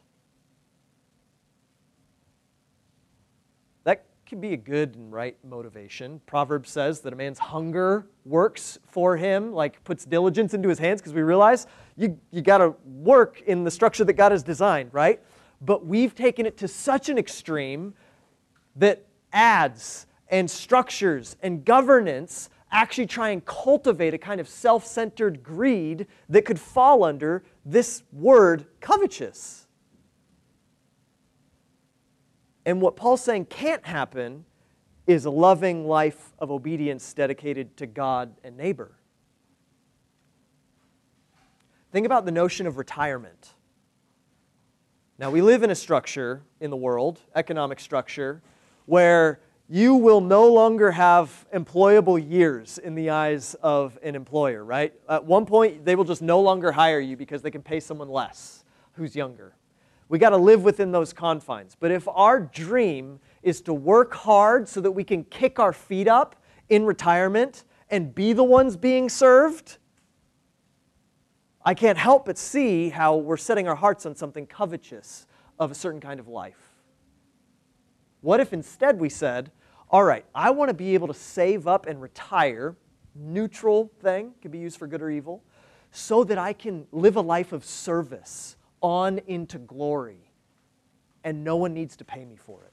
Can 4.27 4.41
be 4.41 4.53
a 4.53 4.57
good 4.57 4.95
and 4.95 5.13
right 5.13 5.37
motivation. 5.45 6.21
Proverbs 6.27 6.71
says 6.71 7.01
that 7.01 7.13
a 7.13 7.17
man's 7.17 7.39
hunger 7.39 8.07
works 8.25 8.79
for 8.91 9.17
him, 9.17 9.53
like 9.53 9.83
puts 9.85 10.05
diligence 10.05 10.55
into 10.55 10.69
his 10.69 10.79
hands, 10.79 11.01
because 11.01 11.13
we 11.13 11.23
realize 11.23 11.67
you, 11.97 12.19
you 12.31 12.43
got 12.43 12.59
to 12.59 12.75
work 12.85 13.43
in 13.43 13.65
the 13.65 13.71
structure 13.71 14.05
that 14.05 14.15
God 14.15 14.33
has 14.33 14.43
designed, 14.43 14.93
right? 14.93 15.21
But 15.61 15.87
we've 15.87 16.15
taken 16.15 16.47
it 16.47 16.57
to 16.59 16.69
such 16.69 17.09
an 17.09 17.19
extreme 17.19 17.95
that 18.77 19.07
ads 19.33 20.07
and 20.29 20.51
structures 20.51 21.37
and 21.43 21.65
governance 21.65 22.51
actually 22.73 23.07
try 23.07 23.31
and 23.31 23.45
cultivate 23.45 24.15
a 24.15 24.19
kind 24.19 24.41
of 24.41 24.49
self 24.49 24.87
centered 24.87 25.43
greed 25.43 26.07
that 26.29 26.45
could 26.45 26.59
fall 26.59 27.05
under 27.05 27.45
this 27.65 28.03
word 28.13 28.67
covetous. 28.81 29.64
And 32.67 32.81
what 32.81 32.97
Paul's 32.97 33.23
saying 33.23 33.47
can't 33.47 33.85
happen 33.85 34.45
is 35.07 35.25
a 35.25 35.31
loving 35.31 35.87
life 35.87 36.33
of 36.39 36.51
obedience 36.51 37.13
dedicated 37.13 37.77
to 37.77 37.87
God 37.87 38.35
and 38.43 38.57
neighbor. 38.57 38.93
Think 41.93 42.07
about 42.07 42.25
the 42.25 42.33
notion 42.33 42.67
of 42.67 42.79
retirement. 42.79 43.51
Now, 45.19 45.31
we 45.31 45.43
live 45.43 45.63
in 45.63 45.71
a 45.71 45.75
structure 45.75 46.43
in 46.61 46.71
the 46.71 46.77
world, 46.77 47.21
economic 47.37 47.79
structure, 47.79 48.43
where 48.87 49.41
you 49.69 49.95
will 49.95 50.21
no 50.21 50.53
longer 50.53 50.91
have 50.91 51.47
employable 51.55 52.19
years 52.19 52.79
in 52.79 52.95
the 52.95 53.11
eyes 53.11 53.55
of 53.63 53.99
an 54.03 54.15
employer, 54.15 54.65
right? 54.65 54.93
At 55.09 55.25
one 55.25 55.47
point, 55.47 55.85
they 55.85 55.95
will 55.95 56.05
just 56.05 56.21
no 56.21 56.41
longer 56.41 56.73
hire 56.73 57.01
you 57.01 57.17
because 57.17 57.43
they 57.43 57.51
can 57.51 57.63
pay 57.63 57.79
someone 57.79 58.09
less 58.09 58.65
who's 58.95 59.15
younger. 59.15 59.55
We 60.15 60.21
got 60.21 60.31
to 60.31 60.37
live 60.37 60.63
within 60.63 60.93
those 60.93 61.13
confines. 61.13 61.77
But 61.81 61.91
if 61.91 62.07
our 62.07 62.39
dream 62.39 63.19
is 63.43 63.61
to 63.63 63.75
work 63.75 64.15
hard 64.15 64.69
so 64.69 64.81
that 64.81 64.93
we 64.93 65.03
can 65.03 65.25
kick 65.25 65.59
our 65.59 65.73
feet 65.73 66.07
up 66.07 66.37
in 66.69 66.87
retirement 66.87 67.65
and 67.91 68.15
be 68.15 68.33
the 68.33 68.45
ones 68.45 68.77
being 68.77 69.09
served, 69.09 69.79
I 71.65 71.75
can't 71.75 71.99
help 71.99 72.27
but 72.27 72.39
see 72.39 72.91
how 72.91 73.17
we're 73.17 73.37
setting 73.37 73.67
our 73.67 73.75
hearts 73.75 74.07
on 74.07 74.15
something 74.15 74.47
covetous 74.47 75.27
of 75.59 75.73
a 75.73 75.75
certain 75.75 76.01
kind 76.01 76.21
of 76.21 76.29
life. 76.29 76.71
What 78.21 78.39
if 78.39 78.53
instead 78.53 79.01
we 79.01 79.09
said, 79.09 79.51
all 79.91 80.05
right, 80.05 80.25
I 80.33 80.51
want 80.51 80.69
to 80.69 80.75
be 80.75 80.95
able 80.95 81.09
to 81.09 81.15
save 81.15 81.67
up 81.67 81.87
and 81.87 82.01
retire, 82.01 82.77
neutral 83.17 83.91
thing, 84.01 84.35
can 84.41 84.53
be 84.53 84.59
used 84.59 84.79
for 84.79 84.87
good 84.87 85.03
or 85.03 85.11
evil, 85.11 85.43
so 85.91 86.23
that 86.23 86.39
I 86.39 86.53
can 86.53 86.87
live 86.93 87.17
a 87.17 87.21
life 87.21 87.53
of 87.53 87.65
service 87.65 88.55
on 88.85 89.19
into 89.27 89.57
glory, 89.59 90.31
and 91.25 91.43
no 91.43 91.57
one 91.57 91.73
needs 91.73 91.97
to 91.97 92.05
pay 92.05 92.23
me 92.23 92.37
for 92.37 92.63
it. 92.65 92.73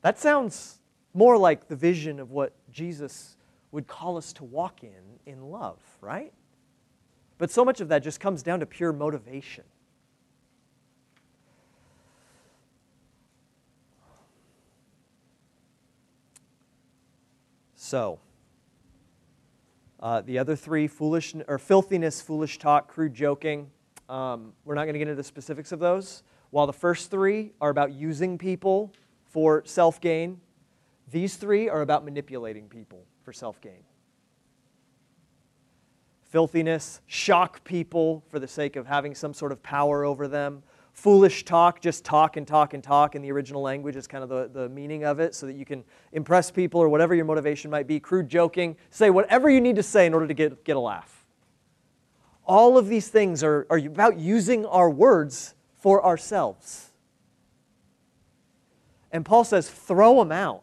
That 0.00 0.18
sounds 0.18 0.80
more 1.14 1.38
like 1.38 1.68
the 1.68 1.76
vision 1.76 2.18
of 2.18 2.32
what 2.32 2.52
Jesus 2.72 3.36
would 3.70 3.86
call 3.86 4.16
us 4.16 4.32
to 4.32 4.44
walk 4.44 4.82
in 4.82 5.20
in 5.24 5.40
love, 5.52 5.78
right? 6.00 6.32
But 7.38 7.52
so 7.52 7.64
much 7.64 7.80
of 7.80 7.86
that 7.88 8.02
just 8.02 8.18
comes 8.18 8.42
down 8.42 8.58
to 8.58 8.66
pure 8.66 8.92
motivation. 8.92 9.62
So, 17.76 18.18
uh, 20.02 20.20
the 20.20 20.38
other 20.38 20.56
three, 20.56 20.88
foolish 20.88 21.34
or 21.46 21.58
filthiness, 21.58 22.20
foolish 22.20 22.58
talk, 22.58 22.88
crude 22.88 23.14
joking. 23.14 23.70
Um, 24.08 24.52
we're 24.64 24.74
not 24.74 24.82
going 24.82 24.94
to 24.94 24.98
get 24.98 25.08
into 25.08 25.14
the 25.14 25.22
specifics 25.22 25.70
of 25.70 25.78
those. 25.78 26.24
While 26.50 26.66
the 26.66 26.72
first 26.72 27.10
three 27.10 27.52
are 27.60 27.70
about 27.70 27.92
using 27.92 28.36
people 28.36 28.92
for 29.30 29.62
self 29.64 30.00
gain, 30.00 30.40
these 31.10 31.36
three 31.36 31.68
are 31.68 31.82
about 31.82 32.04
manipulating 32.04 32.68
people 32.68 33.06
for 33.22 33.32
self 33.32 33.60
gain. 33.60 33.84
Filthiness, 36.30 37.00
shock 37.06 37.62
people 37.62 38.24
for 38.28 38.40
the 38.40 38.48
sake 38.48 38.74
of 38.74 38.86
having 38.86 39.14
some 39.14 39.32
sort 39.32 39.52
of 39.52 39.62
power 39.62 40.04
over 40.04 40.26
them 40.26 40.64
foolish 40.92 41.44
talk, 41.44 41.80
just 41.80 42.04
talk 42.04 42.36
and 42.36 42.46
talk 42.46 42.74
and 42.74 42.84
talk 42.84 43.14
in 43.14 43.22
the 43.22 43.32
original 43.32 43.62
language 43.62 43.96
is 43.96 44.06
kind 44.06 44.22
of 44.22 44.28
the, 44.28 44.48
the 44.52 44.68
meaning 44.68 45.04
of 45.04 45.20
it, 45.20 45.34
so 45.34 45.46
that 45.46 45.54
you 45.54 45.64
can 45.64 45.82
impress 46.12 46.50
people 46.50 46.80
or 46.80 46.88
whatever 46.88 47.14
your 47.14 47.24
motivation 47.24 47.70
might 47.70 47.86
be. 47.86 47.98
Crude 47.98 48.28
joking, 48.28 48.76
say 48.90 49.10
whatever 49.10 49.50
you 49.50 49.60
need 49.60 49.76
to 49.76 49.82
say 49.82 50.06
in 50.06 50.14
order 50.14 50.28
to 50.28 50.34
get, 50.34 50.64
get 50.64 50.76
a 50.76 50.80
laugh. 50.80 51.24
All 52.44 52.76
of 52.76 52.88
these 52.88 53.08
things 53.08 53.42
are, 53.42 53.66
are 53.70 53.78
about 53.78 54.18
using 54.18 54.66
our 54.66 54.90
words 54.90 55.54
for 55.80 56.04
ourselves. 56.04 56.90
And 59.10 59.24
Paul 59.24 59.44
says, 59.44 59.68
throw 59.68 60.18
them 60.18 60.32
out, 60.32 60.62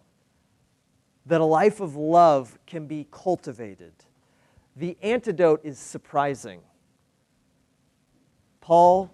that 1.25 1.41
a 1.41 1.45
life 1.45 1.79
of 1.79 1.95
love 1.95 2.57
can 2.65 2.87
be 2.87 3.07
cultivated. 3.11 3.93
The 4.75 4.97
antidote 5.01 5.61
is 5.63 5.77
surprising. 5.77 6.61
Paul 8.61 9.11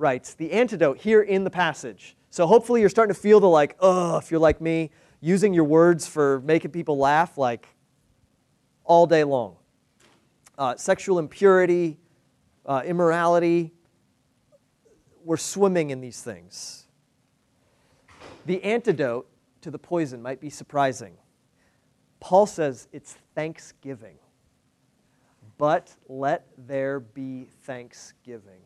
writes 0.00 0.34
the 0.34 0.50
antidote 0.52 0.98
here 0.98 1.22
in 1.22 1.44
the 1.44 1.50
passage. 1.50 2.16
So 2.30 2.46
hopefully 2.46 2.80
you're 2.80 2.88
starting 2.88 3.14
to 3.14 3.20
feel 3.20 3.38
the 3.38 3.48
like, 3.48 3.76
oh, 3.80 4.16
if 4.16 4.30
you're 4.30 4.40
like 4.40 4.60
me, 4.60 4.90
using 5.20 5.52
your 5.52 5.64
words 5.64 6.06
for 6.06 6.40
making 6.40 6.70
people 6.70 6.96
laugh 6.96 7.36
like 7.36 7.68
all 8.84 9.06
day 9.06 9.24
long. 9.24 9.56
Uh, 10.56 10.76
sexual 10.76 11.18
impurity, 11.18 11.98
uh, 12.66 12.82
immorality, 12.84 13.72
we're 15.24 15.36
swimming 15.36 15.90
in 15.90 16.00
these 16.00 16.22
things. 16.22 16.86
The 18.46 18.62
antidote 18.64 19.28
to 19.60 19.70
the 19.70 19.78
poison 19.78 20.22
might 20.22 20.40
be 20.40 20.50
surprising. 20.50 21.16
Paul 22.20 22.46
says 22.46 22.88
it's 22.92 23.16
thanksgiving. 23.34 24.16
But 25.58 25.94
let 26.08 26.46
there 26.56 27.00
be 27.00 27.48
thanksgiving. 27.64 28.59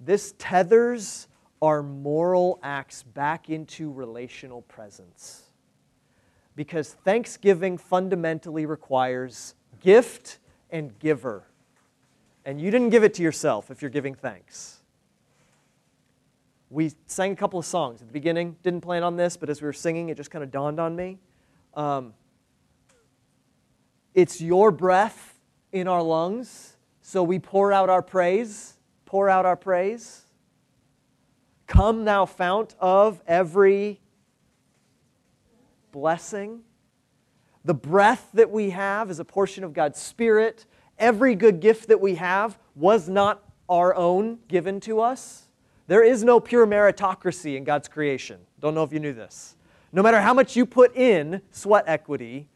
This 0.00 0.34
tethers 0.38 1.28
our 1.62 1.82
moral 1.82 2.58
acts 2.62 3.02
back 3.02 3.50
into 3.50 3.92
relational 3.92 4.62
presence. 4.62 5.50
Because 6.56 6.94
thanksgiving 7.04 7.76
fundamentally 7.78 8.66
requires 8.66 9.54
gift 9.80 10.38
and 10.70 10.98
giver. 10.98 11.44
And 12.44 12.60
you 12.60 12.70
didn't 12.70 12.90
give 12.90 13.04
it 13.04 13.14
to 13.14 13.22
yourself 13.22 13.70
if 13.70 13.82
you're 13.82 13.90
giving 13.90 14.14
thanks. 14.14 14.78
We 16.70 16.92
sang 17.06 17.32
a 17.32 17.36
couple 17.36 17.58
of 17.58 17.66
songs 17.66 18.00
at 18.00 18.06
the 18.06 18.12
beginning, 18.12 18.56
didn't 18.62 18.80
plan 18.80 19.02
on 19.02 19.16
this, 19.16 19.36
but 19.36 19.50
as 19.50 19.60
we 19.60 19.66
were 19.66 19.72
singing, 19.72 20.08
it 20.08 20.16
just 20.16 20.30
kind 20.30 20.42
of 20.42 20.50
dawned 20.50 20.80
on 20.80 20.94
me. 20.96 21.18
Um, 21.74 22.14
it's 24.14 24.40
your 24.40 24.70
breath 24.70 25.34
in 25.72 25.88
our 25.88 26.02
lungs, 26.02 26.76
so 27.02 27.22
we 27.22 27.38
pour 27.38 27.72
out 27.72 27.90
our 27.90 28.02
praise 28.02 28.76
pour 29.10 29.28
out 29.28 29.44
our 29.44 29.56
praise? 29.56 30.24
Come, 31.66 32.04
thou 32.04 32.26
fount 32.26 32.76
of 32.78 33.20
every 33.26 34.00
blessing. 35.90 36.60
The 37.64 37.74
breath 37.74 38.28
that 38.34 38.52
we 38.52 38.70
have 38.70 39.10
is 39.10 39.18
a 39.18 39.24
portion 39.24 39.64
of 39.64 39.72
God's 39.72 39.98
Spirit. 39.98 40.64
Every 40.96 41.34
good 41.34 41.58
gift 41.58 41.88
that 41.88 42.00
we 42.00 42.14
have 42.14 42.56
was 42.76 43.08
not 43.08 43.42
our 43.68 43.96
own 43.96 44.38
given 44.46 44.78
to 44.82 45.00
us. 45.00 45.48
There 45.88 46.04
is 46.04 46.22
no 46.22 46.38
pure 46.38 46.64
meritocracy 46.64 47.56
in 47.56 47.64
God's 47.64 47.88
creation. 47.88 48.38
Don't 48.60 48.76
know 48.76 48.84
if 48.84 48.92
you 48.92 49.00
knew 49.00 49.12
this. 49.12 49.56
No 49.92 50.04
matter 50.04 50.20
how 50.20 50.34
much 50.34 50.54
you 50.54 50.64
put 50.64 50.94
in 50.94 51.42
sweat 51.50 51.82
equity, 51.88 52.46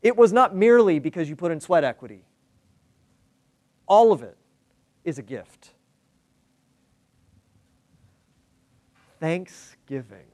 it 0.00 0.16
was 0.16 0.32
not 0.32 0.54
merely 0.54 1.00
because 1.00 1.28
you 1.28 1.34
put 1.34 1.50
in 1.50 1.58
sweat 1.58 1.82
equity. 1.82 2.22
All 3.88 4.12
of 4.12 4.22
it 4.22 4.36
is 5.02 5.18
a 5.18 5.22
gift. 5.22 5.73
Thanksgiving. 9.24 10.26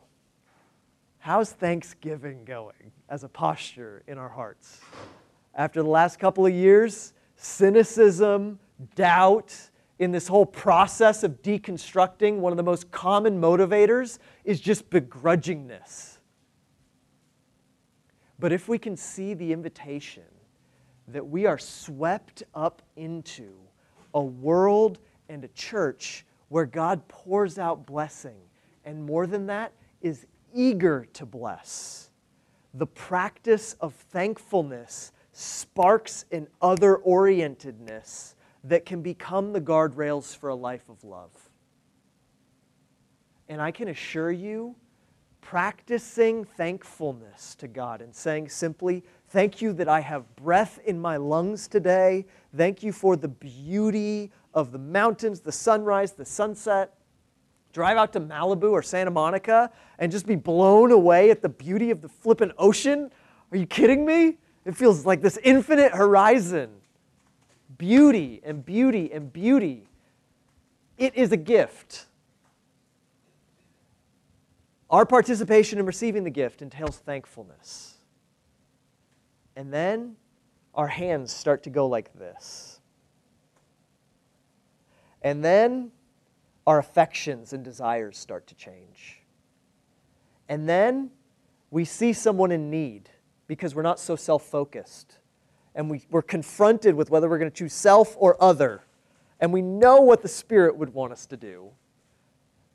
How's 1.20 1.52
Thanksgiving 1.52 2.44
going 2.44 2.90
as 3.08 3.22
a 3.22 3.28
posture 3.28 4.02
in 4.08 4.18
our 4.18 4.28
hearts? 4.28 4.80
After 5.54 5.80
the 5.80 5.88
last 5.88 6.18
couple 6.18 6.44
of 6.44 6.52
years, 6.52 7.12
cynicism, 7.36 8.58
doubt, 8.96 9.56
in 10.00 10.10
this 10.10 10.26
whole 10.26 10.44
process 10.44 11.22
of 11.22 11.40
deconstructing, 11.40 12.38
one 12.38 12.52
of 12.52 12.56
the 12.56 12.64
most 12.64 12.90
common 12.90 13.40
motivators 13.40 14.18
is 14.44 14.60
just 14.60 14.90
begrudgingness. 14.90 16.18
But 18.40 18.50
if 18.50 18.68
we 18.68 18.76
can 18.76 18.96
see 18.96 19.34
the 19.34 19.52
invitation 19.52 20.24
that 21.06 21.24
we 21.24 21.46
are 21.46 21.58
swept 21.58 22.42
up 22.56 22.82
into 22.96 23.52
a 24.14 24.20
world 24.20 24.98
and 25.28 25.44
a 25.44 25.48
church 25.54 26.26
where 26.48 26.66
God 26.66 27.06
pours 27.06 27.56
out 27.56 27.86
blessing, 27.86 28.40
and 28.84 29.04
more 29.04 29.26
than 29.26 29.46
that, 29.46 29.72
is 30.00 30.26
eager 30.54 31.06
to 31.12 31.26
bless, 31.26 32.10
the 32.74 32.86
practice 32.86 33.76
of 33.80 33.94
thankfulness 33.94 35.12
sparks 35.32 36.24
an 36.32 36.46
other 36.60 37.00
orientedness 37.06 38.34
that 38.64 38.84
can 38.84 39.02
become 39.02 39.52
the 39.52 39.60
guardrails 39.60 40.36
for 40.36 40.50
a 40.50 40.54
life 40.54 40.88
of 40.88 41.02
love. 41.04 41.30
And 43.48 43.60
I 43.60 43.70
can 43.70 43.88
assure 43.88 44.30
you, 44.30 44.76
practicing 45.40 46.44
thankfulness 46.44 47.54
to 47.56 47.66
God 47.66 48.02
and 48.02 48.14
saying 48.14 48.48
simply, 48.48 49.02
Thank 49.28 49.62
you 49.62 49.72
that 49.74 49.88
I 49.88 50.00
have 50.00 50.34
breath 50.36 50.80
in 50.84 51.00
my 51.00 51.16
lungs 51.16 51.68
today. 51.68 52.26
Thank 52.56 52.82
you 52.82 52.92
for 52.92 53.16
the 53.16 53.28
beauty 53.28 54.32
of 54.54 54.72
the 54.72 54.78
mountains, 54.78 55.40
the 55.40 55.52
sunrise, 55.52 56.12
the 56.12 56.24
sunset. 56.24 56.94
Drive 57.72 57.96
out 57.96 58.12
to 58.14 58.20
Malibu 58.20 58.70
or 58.72 58.82
Santa 58.82 59.10
Monica 59.10 59.70
and 59.98 60.10
just 60.10 60.26
be 60.26 60.36
blown 60.36 60.90
away 60.90 61.30
at 61.30 61.42
the 61.42 61.48
beauty 61.48 61.90
of 61.90 62.00
the 62.00 62.08
flippin' 62.08 62.52
ocean. 62.58 63.10
Are 63.52 63.56
you 63.56 63.66
kidding 63.66 64.04
me? 64.04 64.38
It 64.64 64.76
feels 64.76 65.06
like 65.06 65.22
this 65.22 65.38
infinite 65.42 65.92
horizon 65.92 66.70
beauty 67.78 68.40
and 68.44 68.64
beauty 68.64 69.10
and 69.12 69.32
beauty. 69.32 69.88
It 70.98 71.14
is 71.14 71.32
a 71.32 71.36
gift. 71.36 72.06
Our 74.90 75.06
participation 75.06 75.78
in 75.78 75.86
receiving 75.86 76.24
the 76.24 76.30
gift 76.30 76.60
entails 76.60 76.98
thankfulness. 76.98 77.94
And 79.56 79.72
then 79.72 80.16
our 80.74 80.88
hands 80.88 81.32
start 81.32 81.62
to 81.62 81.70
go 81.70 81.86
like 81.86 82.12
this. 82.18 82.80
And 85.22 85.44
then 85.44 85.90
our 86.70 86.78
affections 86.78 87.52
and 87.52 87.64
desires 87.64 88.16
start 88.16 88.46
to 88.46 88.54
change. 88.54 89.18
And 90.48 90.68
then 90.68 91.10
we 91.72 91.84
see 91.84 92.12
someone 92.12 92.52
in 92.52 92.70
need 92.70 93.10
because 93.48 93.74
we're 93.74 93.82
not 93.82 93.98
so 93.98 94.14
self 94.14 94.44
focused 94.44 95.18
and 95.74 95.90
we, 95.90 96.02
we're 96.12 96.22
confronted 96.22 96.94
with 96.94 97.10
whether 97.10 97.28
we're 97.28 97.40
going 97.40 97.50
to 97.50 97.56
choose 97.56 97.72
self 97.72 98.14
or 98.16 98.40
other. 98.40 98.84
And 99.40 99.52
we 99.52 99.62
know 99.62 100.00
what 100.00 100.22
the 100.22 100.28
Spirit 100.28 100.76
would 100.76 100.94
want 100.94 101.12
us 101.12 101.26
to 101.26 101.36
do. 101.36 101.70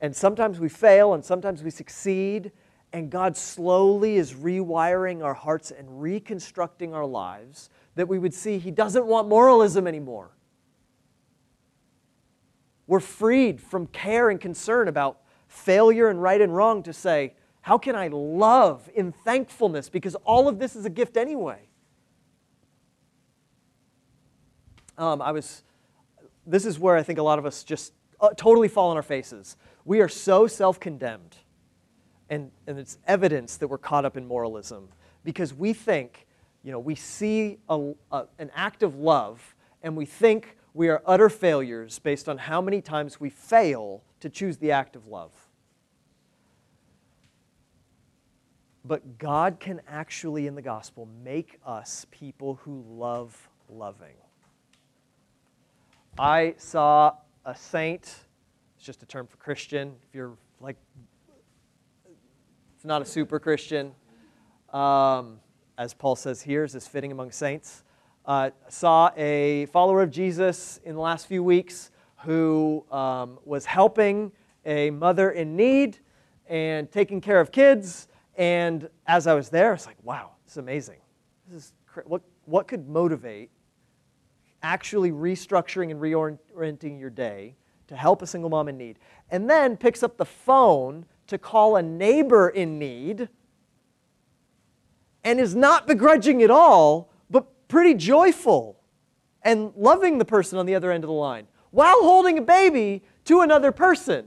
And 0.01 0.13
sometimes 0.13 0.59
we 0.59 0.67
fail 0.67 1.13
and 1.13 1.23
sometimes 1.23 1.63
we 1.63 1.69
succeed. 1.69 2.51
And 2.91 3.09
God 3.09 3.37
slowly 3.37 4.17
is 4.17 4.33
rewiring 4.33 5.23
our 5.23 5.33
hearts 5.33 5.71
and 5.71 6.01
reconstructing 6.01 6.93
our 6.93 7.05
lives 7.05 7.69
that 7.95 8.09
we 8.09 8.19
would 8.19 8.33
see 8.33 8.59
He 8.59 8.71
doesn't 8.71 9.05
want 9.05 9.29
moralism 9.29 9.87
anymore. 9.87 10.34
We're 12.87 12.99
freed 12.99 13.61
from 13.61 13.87
care 13.87 14.29
and 14.29 14.39
concern 14.39 14.87
about 14.87 15.19
failure 15.47 16.09
and 16.09 16.21
right 16.21 16.39
and 16.39 16.55
wrong 16.55 16.83
to 16.83 16.93
say, 16.93 17.33
how 17.61 17.77
can 17.77 17.95
I 17.95 18.09
love 18.09 18.89
in 18.93 19.11
thankfulness? 19.11 19.89
Because 19.89 20.15
all 20.23 20.47
of 20.47 20.59
this 20.59 20.75
is 20.75 20.85
a 20.85 20.89
gift 20.89 21.17
anyway. 21.17 21.67
um, 24.97 25.21
I 25.21 25.31
was, 25.31 25.63
this 26.45 26.65
is 26.65 26.79
where 26.79 26.95
I 26.95 27.03
think 27.03 27.19
a 27.19 27.23
lot 27.23 27.39
of 27.39 27.45
us 27.45 27.63
just 27.63 27.93
uh, 28.21 28.29
totally 28.35 28.67
fall 28.67 28.91
on 28.91 28.97
our 28.97 29.03
faces. 29.03 29.57
We 29.83 30.01
are 30.01 30.09
so 30.09 30.47
self 30.47 30.79
condemned, 30.79 31.35
and, 32.29 32.51
and 32.67 32.79
it's 32.79 32.97
evidence 33.07 33.57
that 33.57 33.67
we're 33.67 33.77
caught 33.77 34.05
up 34.05 34.17
in 34.17 34.25
moralism 34.25 34.89
because 35.23 35.53
we 35.53 35.73
think, 35.73 36.25
you 36.63 36.71
know, 36.71 36.79
we 36.79 36.95
see 36.95 37.57
a, 37.69 37.93
a, 38.11 38.25
an 38.39 38.51
act 38.55 38.83
of 38.83 38.95
love 38.95 39.55
and 39.83 39.95
we 39.95 40.05
think 40.05 40.57
we 40.75 40.89
are 40.89 41.01
utter 41.05 41.29
failures 41.29 41.99
based 41.99 42.27
on 42.27 42.37
how 42.37 42.61
many 42.61 42.81
times 42.81 43.17
we 43.17 43.29
fail 43.29 44.03
to 44.19 44.29
choose 44.29 44.57
the 44.57 44.71
act 44.71 44.97
of 44.97 45.07
love. 45.07 45.31
But 48.83 49.17
God 49.17 49.61
can 49.61 49.79
actually, 49.87 50.47
in 50.47 50.53
the 50.53 50.61
gospel, 50.61 51.07
make 51.23 51.59
us 51.65 52.05
people 52.11 52.55
who 52.55 52.83
love 52.89 53.49
loving. 53.69 54.17
I 56.19 56.55
saw 56.57 57.13
a 57.45 57.55
saint, 57.55 58.13
it's 58.75 58.85
just 58.85 59.01
a 59.01 59.05
term 59.05 59.27
for 59.27 59.37
Christian. 59.37 59.95
If 60.09 60.13
you're 60.13 60.37
like, 60.59 60.75
it's 62.75 62.83
not 62.83 63.01
a 63.01 63.05
super 63.05 63.39
Christian, 63.39 63.93
um, 64.73 65.39
as 65.77 65.93
Paul 65.93 66.17
says 66.17 66.41
here, 66.41 66.65
is 66.65 66.73
this 66.73 66.85
fitting 66.85 67.13
among 67.13 67.31
saints? 67.31 67.84
Uh, 68.25 68.49
saw 68.69 69.11
a 69.15 69.67
follower 69.67 70.01
of 70.01 70.09
Jesus 70.09 70.79
in 70.83 70.95
the 70.95 71.01
last 71.01 71.27
few 71.27 71.43
weeks 71.43 71.91
who 72.23 72.83
um, 72.91 73.37
was 73.45 73.65
helping 73.65 74.31
a 74.65 74.89
mother 74.89 75.29
in 75.29 75.55
need 75.55 75.99
and 76.47 76.91
taking 76.91 77.21
care 77.21 77.39
of 77.39 77.51
kids. 77.51 78.07
And 78.35 78.89
as 79.05 79.27
I 79.27 79.35
was 79.35 79.49
there, 79.49 79.69
I 79.69 79.73
was 79.73 79.85
like, 79.85 79.97
wow, 80.01 80.31
this 80.43 80.53
is 80.53 80.57
amazing. 80.57 80.97
This 81.47 81.65
is 81.65 81.73
what, 82.05 82.23
what 82.45 82.67
could 82.67 82.89
motivate 82.89 83.51
actually 84.63 85.11
restructuring 85.11 85.91
and 85.91 86.01
reorienting 86.01 86.99
your 86.99 87.11
day 87.11 87.55
to 87.87 87.95
help 87.95 88.23
a 88.23 88.27
single 88.27 88.49
mom 88.49 88.67
in 88.67 88.75
need, 88.75 88.97
and 89.29 89.47
then 89.47 89.77
picks 89.77 90.01
up 90.01 90.17
the 90.17 90.25
phone 90.25 91.05
to 91.27 91.37
call 91.37 91.75
a 91.75 91.83
neighbor 91.83 92.49
in 92.49 92.79
need 92.79 93.29
and 95.23 95.39
is 95.39 95.53
not 95.55 95.85
begrudging 95.85 96.41
at 96.41 96.49
all, 96.49 97.11
pretty 97.67 97.93
joyful 97.93 98.79
and 99.41 99.71
loving 99.75 100.17
the 100.17 100.25
person 100.25 100.57
on 100.57 100.65
the 100.65 100.75
other 100.75 100.91
end 100.91 101.03
of 101.03 101.07
the 101.07 101.13
line 101.13 101.47
while 101.71 102.01
holding 102.01 102.37
a 102.37 102.41
baby 102.41 103.03
to 103.25 103.41
another 103.41 103.71
person. 103.71 104.25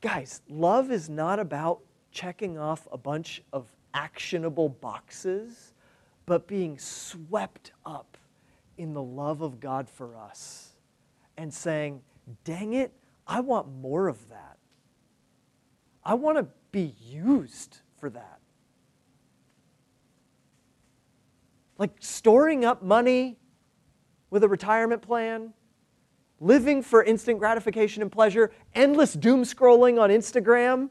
Guys, 0.00 0.42
love 0.48 0.92
is 0.92 1.08
not 1.08 1.38
about 1.38 1.80
checking 2.12 2.58
off 2.58 2.86
a 2.92 2.98
bunch 2.98 3.42
of 3.52 3.66
actionable 3.94 4.68
boxes, 4.68 5.72
but 6.26 6.46
being 6.46 6.78
swept 6.78 7.72
up 7.86 8.18
in 8.76 8.92
the 8.92 9.02
love 9.02 9.40
of 9.40 9.60
God 9.60 9.88
for 9.88 10.16
us 10.16 10.74
and 11.36 11.52
saying, 11.52 12.02
dang 12.44 12.74
it, 12.74 12.92
I 13.26 13.40
want 13.40 13.66
more 13.80 14.08
of 14.08 14.28
that. 14.28 14.53
I 16.04 16.14
want 16.14 16.38
to 16.38 16.46
be 16.70 16.94
used 17.00 17.78
for 17.98 18.10
that. 18.10 18.40
Like 21.78 21.92
storing 22.00 22.64
up 22.64 22.82
money 22.82 23.36
with 24.30 24.44
a 24.44 24.48
retirement 24.48 25.02
plan, 25.02 25.54
living 26.40 26.82
for 26.82 27.02
instant 27.02 27.38
gratification 27.38 28.02
and 28.02 28.10
pleasure, 28.12 28.52
endless 28.74 29.14
doom 29.14 29.42
scrolling 29.42 30.00
on 30.00 30.10
Instagram 30.10 30.90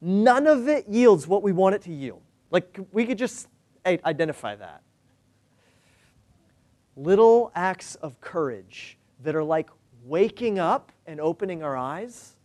none 0.00 0.46
of 0.46 0.68
it 0.68 0.88
yields 0.88 1.26
what 1.26 1.42
we 1.42 1.52
want 1.52 1.74
it 1.74 1.82
to 1.82 1.92
yield. 1.92 2.22
Like, 2.50 2.78
we 2.92 3.04
could 3.04 3.18
just 3.18 3.48
identify 3.86 4.56
that. 4.56 4.82
Little 6.96 7.52
acts 7.54 7.94
of 7.96 8.20
courage 8.20 8.98
that 9.22 9.34
are 9.36 9.44
like 9.44 9.70
waking 10.04 10.58
up 10.58 10.92
and 11.06 11.20
opening 11.20 11.62
our 11.62 11.76
eyes, 11.76 12.36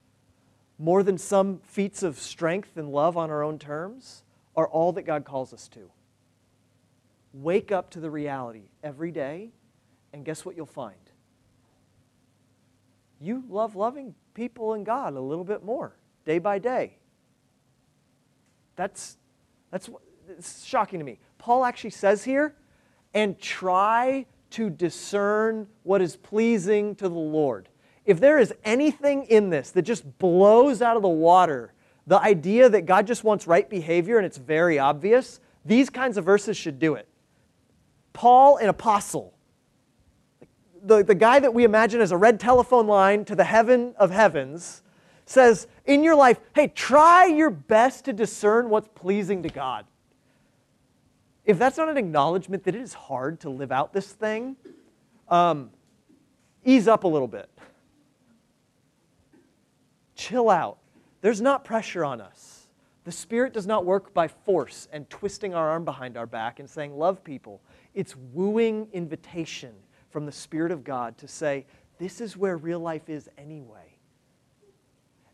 more 0.84 1.02
than 1.02 1.18
some 1.18 1.60
feats 1.60 2.04
of 2.04 2.20
strength 2.20 2.76
and 2.76 2.90
love 2.90 3.16
on 3.16 3.32
our 3.32 3.42
own 3.42 3.58
terms, 3.58 4.24
are 4.54 4.68
all 4.68 4.92
that 4.92 5.04
God 5.04 5.24
calls 5.24 5.54
us 5.54 5.70
to. 5.70 5.90
Wake 7.32 7.72
up 7.72 7.90
to 7.92 8.02
the 8.02 8.12
reality 8.12 8.64
every 8.84 9.10
day, 9.10 9.52
and 10.12 10.26
guess 10.26 10.44
what 10.44 10.58
you'll 10.58 10.66
find? 10.66 10.98
You 13.22 13.46
love 13.48 13.78
loving 13.78 14.14
people 14.34 14.74
and 14.74 14.86
God 14.86 15.14
a 15.14 15.22
little 15.22 15.46
bit 15.46 15.64
more 15.64 15.96
day 16.26 16.38
by 16.38 16.60
day. 16.60 16.98
That's, 18.76 19.16
that's 19.72 19.90
it's 20.28 20.66
shocking 20.66 21.00
to 21.00 21.06
me. 21.06 21.20
Paul 21.38 21.64
actually 21.64 21.92
says 21.92 22.26
here, 22.26 22.56
and 23.14 23.40
try 23.40 24.26
to 24.50 24.70
discern 24.70 25.68
what 25.84 26.02
is 26.02 26.18
pleasing 26.18 26.94
to 26.96 27.08
the 27.08 27.16
Lord. 27.16 27.70
If 28.06 28.20
there 28.20 28.38
is 28.38 28.54
anything 28.64 29.24
in 29.26 29.50
this 29.50 29.72
that 29.72 29.84
just 29.84 30.18
blows 30.20 30.82
out 30.82 30.96
of 30.96 31.02
the 31.02 31.10
water 31.10 31.74
the 32.06 32.20
idea 32.20 32.70
that 32.70 32.82
God 32.86 33.08
just 33.08 33.24
wants 33.24 33.48
right 33.48 33.70
behavior 33.70 34.18
and 34.18 34.26
it's 34.26 34.38
very 34.38 34.78
obvious, 34.78 35.40
these 35.66 35.90
kinds 35.90 36.18
of 36.18 36.26
verses 36.26 36.58
should 36.58 36.80
do 36.80 36.96
it. 36.96 37.08
Paul, 38.12 38.58
an 38.58 38.70
apostle, 38.70 39.34
the, 40.84 41.04
the 41.04 41.16
guy 41.16 41.40
that 41.40 41.54
we 41.54 41.64
imagine 41.64 42.02
as 42.02 42.12
a 42.12 42.18
red 42.18 42.40
telephone 42.40 42.88
line 42.88 43.24
to 43.26 43.36
the 43.36 43.46
heaven 43.46 43.96
of 43.98 44.12
heavens, 44.12 44.84
says 45.26 45.68
in 45.86 46.04
your 46.04 46.16
life, 46.16 46.40
hey, 46.54 46.68
try 46.68 47.26
your 47.26 47.50
best 47.50 48.06
to 48.06 48.14
discern 48.14 48.70
what's 48.70 48.90
pleasing 48.94 49.42
to 49.44 49.50
God. 49.50 49.86
If 51.46 51.58
that's 51.58 51.78
not 51.78 51.90
an 51.90 51.98
acknowledgement 51.98 52.66
that 52.66 52.76
it 52.76 52.82
is 52.82 52.94
hard 52.94 53.40
to 53.42 53.50
live 53.50 53.72
out 53.72 53.94
this 53.94 54.12
thing, 54.12 54.58
um, 55.30 55.70
ease 56.66 56.88
up 56.90 57.06
a 57.06 57.08
little 57.08 57.28
bit. 57.28 57.50
Chill 60.24 60.50
out. 60.50 60.78
There's 61.20 61.42
not 61.42 61.66
pressure 61.66 62.06
on 62.06 62.22
us. 62.22 62.70
The 63.04 63.12
Spirit 63.12 63.52
does 63.52 63.68
not 63.68 63.84
work 63.84 64.14
by 64.14 64.30
force 64.30 64.88
and 64.94 65.10
twisting 65.10 65.54
our 65.54 65.70
arm 65.70 65.84
behind 65.84 66.16
our 66.16 66.26
back 66.26 66.62
and 66.62 66.70
saying, 66.70 66.98
Love 66.98 67.26
people. 67.26 67.62
It's 67.94 68.16
wooing 68.32 68.88
invitation 68.94 69.74
from 70.12 70.26
the 70.26 70.32
Spirit 70.32 70.72
of 70.72 70.86
God 70.86 71.18
to 71.18 71.28
say, 71.28 71.66
This 71.98 72.22
is 72.22 72.38
where 72.38 72.56
real 72.56 72.80
life 72.80 73.10
is 73.10 73.30
anyway. 73.38 73.98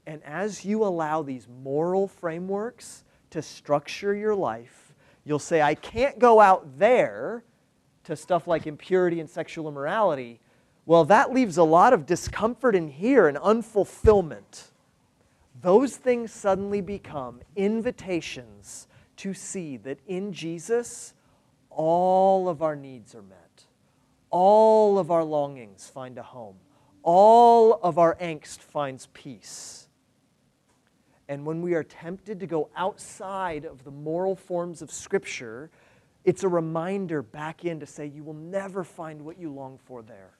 And 0.08 0.24
as 0.24 0.66
you 0.66 0.84
allow 0.84 1.22
these 1.22 1.48
moral 1.48 2.08
frameworks 2.08 3.04
to 3.30 3.44
structure 3.44 4.16
your 4.16 4.34
life, 4.34 4.96
you'll 5.24 5.38
say, 5.38 5.62
I 5.62 5.76
can't 5.76 6.18
go 6.18 6.40
out 6.40 6.80
there 6.80 7.44
to 8.06 8.16
stuff 8.16 8.48
like 8.48 8.66
impurity 8.66 9.20
and 9.20 9.30
sexual 9.30 9.68
immorality. 9.68 10.40
Well, 10.88 11.06
that 11.06 11.32
leaves 11.32 11.58
a 11.58 11.64
lot 11.64 11.94
of 11.94 12.08
discomfort 12.08 12.76
in 12.76 12.88
here 12.88 13.28
and 13.28 13.38
unfulfillment. 13.38 14.72
Those 15.62 15.98
things 15.98 16.32
suddenly 16.32 16.82
become 16.82 17.42
invitations 17.56 18.88
to 19.18 19.34
see 19.34 19.76
that 19.78 20.00
in 20.08 20.32
Jesus, 20.32 21.14
all 21.70 22.48
of 22.48 22.62
our 22.62 22.76
needs 22.76 23.14
are 23.14 23.22
met, 23.22 23.66
all 24.30 24.98
of 24.98 25.12
our 25.12 25.24
longings 25.24 25.90
find 25.90 26.18
a 26.18 26.24
home, 26.24 26.56
all 27.04 27.80
of 27.84 27.98
our 27.98 28.16
angst 28.16 28.60
finds 28.60 29.08
peace. 29.08 29.90
And 31.28 31.46
when 31.46 31.62
we 31.62 31.74
are 31.74 31.84
tempted 31.84 32.40
to 32.40 32.48
go 32.48 32.70
outside 32.76 33.66
of 33.66 33.84
the 33.84 33.92
moral 33.92 34.36
forms 34.36 34.82
of 34.82 34.90
Scripture, 34.92 35.70
it's 36.24 36.44
a 36.44 36.48
reminder 36.48 37.22
back 37.22 37.66
in 37.66 37.80
to 37.82 37.86
say, 37.86 38.08
you 38.08 38.24
will 38.24 38.34
never 38.34 38.84
find 38.84 39.22
what 39.22 39.38
you 39.38 39.52
long 39.52 39.78
for 39.86 40.02
there. 40.02 40.32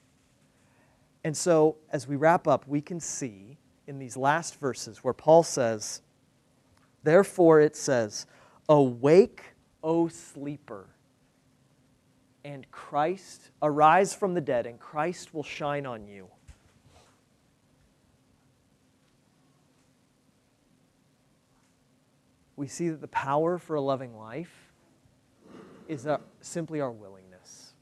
And 1.22 1.36
so, 1.36 1.76
as 1.90 2.08
we 2.08 2.16
wrap 2.16 2.48
up, 2.48 2.66
we 2.66 2.80
can 2.80 2.98
see 2.98 3.58
in 3.90 3.98
these 3.98 4.16
last 4.16 4.60
verses 4.60 4.98
where 5.02 5.12
Paul 5.12 5.42
says, 5.42 6.00
Therefore 7.02 7.60
it 7.60 7.74
says, 7.74 8.24
Awake, 8.68 9.42
O 9.82 10.06
sleeper, 10.06 10.86
and 12.44 12.70
Christ, 12.70 13.50
arise 13.60 14.14
from 14.14 14.34
the 14.34 14.40
dead, 14.40 14.64
and 14.66 14.78
Christ 14.78 15.34
will 15.34 15.42
shine 15.42 15.86
on 15.86 16.06
you. 16.06 16.28
we 22.56 22.68
see 22.68 22.90
that 22.90 23.00
the 23.00 23.08
power 23.08 23.56
for 23.56 23.74
a 23.76 23.80
loving 23.80 24.14
life 24.14 24.70
is 25.88 26.06
simply 26.42 26.78
our 26.82 26.90
willingness. 26.90 27.72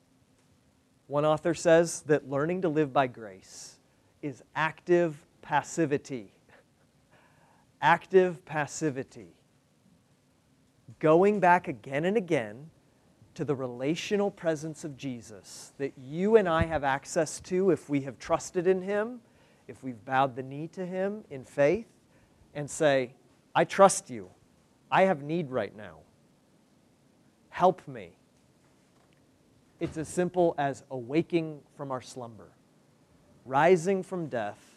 One 1.09 1.25
author 1.25 1.53
says 1.53 2.03
that 2.03 2.31
learning 2.31 2.63
to 2.63 2.69
live 2.69 2.93
by 2.93 3.09
grace 3.09 3.75
is 4.23 4.41
active 4.55 5.17
passivity. 5.49 6.31
active 7.81 8.45
passivity. 8.45 9.33
Going 10.99 11.41
back 11.41 11.69
again 11.69 12.05
and 12.05 12.19
again 12.19 12.69
to 13.33 13.47
the 13.47 13.55
relational 13.55 14.31
presence 14.31 14.85
of 14.85 14.99
Jesus 14.99 15.73
that 15.79 15.95
you 15.97 16.37
and 16.37 16.47
I 16.47 16.65
have 16.65 16.85
access 16.85 17.41
to 17.43 17.71
if 17.71 17.89
we 17.89 18.03
have 18.03 18.19
trusted 18.19 18.67
in 18.67 18.83
Him, 18.83 19.21
if 19.69 19.83
we've 19.83 20.05
bowed 20.05 20.37
the 20.37 20.43
knee 20.43 20.69
to 20.75 20.85
Him 20.85 21.25
in 21.31 21.45
faith, 21.45 21.87
and 22.55 22.69
say, 22.69 23.15
I 23.55 23.65
trust 23.65 24.11
you. 24.11 24.29
I 24.91 25.05
have 25.05 25.23
need 25.23 25.51
right 25.51 25.75
now. 25.75 26.01
Help 27.49 27.89
me. 27.89 28.11
It's 29.81 29.97
as 29.97 30.09
simple 30.09 30.55
as 30.59 30.85
awaking 30.91 31.61
from 31.75 31.91
our 31.91 32.03
slumber, 32.03 32.51
rising 33.47 34.03
from 34.03 34.27
death, 34.27 34.68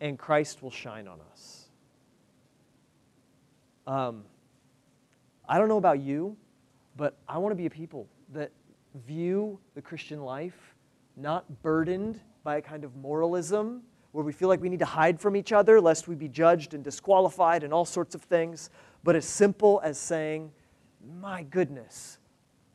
and 0.00 0.18
Christ 0.18 0.62
will 0.62 0.70
shine 0.70 1.08
on 1.08 1.18
us. 1.32 1.68
Um, 3.86 4.24
I 5.48 5.58
don't 5.58 5.68
know 5.68 5.78
about 5.78 6.00
you, 6.00 6.36
but 6.96 7.16
I 7.28 7.38
want 7.38 7.52
to 7.52 7.56
be 7.56 7.66
a 7.66 7.70
people 7.70 8.06
that 8.32 8.50
view 9.06 9.58
the 9.74 9.82
Christian 9.82 10.22
life 10.22 10.74
not 11.16 11.62
burdened 11.62 12.20
by 12.44 12.56
a 12.56 12.62
kind 12.62 12.84
of 12.84 12.94
moralism 12.96 13.82
where 14.12 14.24
we 14.24 14.32
feel 14.32 14.48
like 14.48 14.60
we 14.60 14.68
need 14.68 14.78
to 14.78 14.84
hide 14.84 15.20
from 15.20 15.36
each 15.36 15.52
other 15.52 15.80
lest 15.80 16.08
we 16.08 16.14
be 16.14 16.28
judged 16.28 16.74
and 16.74 16.82
disqualified 16.84 17.62
and 17.62 17.72
all 17.72 17.84
sorts 17.84 18.14
of 18.14 18.22
things, 18.22 18.70
but 19.04 19.16
as 19.16 19.24
simple 19.24 19.80
as 19.84 19.98
saying, 19.98 20.50
My 21.20 21.42
goodness, 21.42 22.18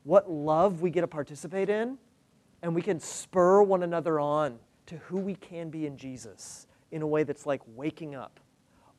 what 0.04 0.30
love 0.30 0.82
we 0.82 0.90
get 0.90 1.02
to 1.02 1.08
participate 1.08 1.70
in, 1.70 1.98
and 2.62 2.74
we 2.74 2.82
can 2.82 3.00
spur 3.00 3.62
one 3.62 3.84
another 3.84 4.20
on 4.20 4.58
to 4.86 4.98
who 4.98 5.18
we 5.18 5.36
can 5.36 5.70
be 5.70 5.86
in 5.86 5.98
Jesus 5.98 6.68
in 6.94 7.02
a 7.02 7.08
way 7.08 7.24
that's 7.24 7.46
like 7.46 7.62
waking 7.76 8.16
up. 8.16 8.40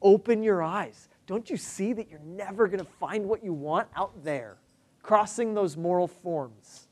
Open 0.02 0.42
your 0.42 0.62
eyes. 0.62 1.08
Don't 1.26 1.48
you 1.48 1.56
see 1.56 1.92
that 1.94 2.10
you're 2.10 2.20
never 2.20 2.66
going 2.66 2.80
to 2.80 2.90
find 3.00 3.26
what 3.26 3.42
you 3.42 3.54
want 3.54 3.88
out 3.96 4.12
there, 4.22 4.58
crossing 5.02 5.54
those 5.54 5.76
moral 5.76 6.08
forms? 6.08 6.88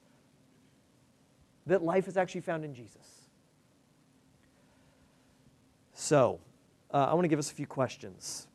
That 1.67 1.83
life 1.83 2.09
is 2.09 2.17
actually 2.17 2.41
found 2.41 2.65
in 2.65 2.75
Jesus. 2.75 3.29
So, 5.93 6.41
uh, 6.93 7.09
I 7.11 7.15
want 7.15 7.25
to 7.25 7.29
give 7.29 7.39
us 7.39 7.51
a 7.51 7.55
few 7.55 7.67
questions. 7.67 8.47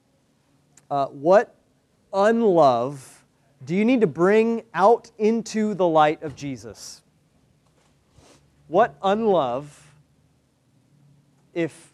Uh, 0.90 1.08
what 1.08 1.56
unlove 2.14 3.24
do 3.66 3.76
you 3.76 3.86
need 3.86 4.02
to 4.02 4.08
bring 4.08 4.64
out 4.74 5.12
into 5.18 5.74
the 5.74 5.88
light 5.88 6.24
of 6.24 6.36
Jesus? 6.36 7.02
What 8.68 8.96
unlove, 9.02 9.86
if 11.54 11.87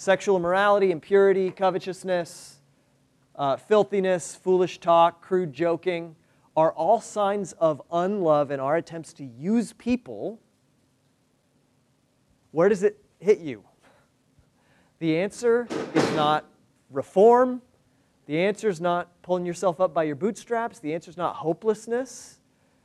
sexual 0.00 0.38
immorality, 0.38 0.92
impurity, 0.92 1.50
covetousness, 1.50 2.56
uh, 3.36 3.54
filthiness, 3.58 4.34
foolish 4.34 4.78
talk, 4.78 5.20
crude 5.20 5.52
joking, 5.52 6.16
are 6.56 6.72
all 6.72 7.02
signs 7.02 7.52
of 7.52 7.82
unlove 7.92 8.50
in 8.50 8.58
our 8.60 8.76
attempts 8.76 9.12
to 9.12 9.24
use 9.24 9.74
people, 9.74 10.40
where 12.50 12.70
does 12.70 12.82
it 12.82 12.96
hit 13.18 13.40
you? 13.40 13.62
The 15.00 15.18
answer 15.18 15.68
is 15.94 16.10
not 16.12 16.46
reform, 16.88 17.60
the 18.24 18.40
answer 18.40 18.70
is 18.70 18.80
not 18.80 19.10
pulling 19.20 19.44
yourself 19.44 19.82
up 19.82 19.92
by 19.92 20.04
your 20.04 20.16
bootstraps. 20.16 20.78
The 20.78 20.94
answer 20.94 21.10
is 21.10 21.18
not 21.18 21.36
hopelessness. 21.36 22.40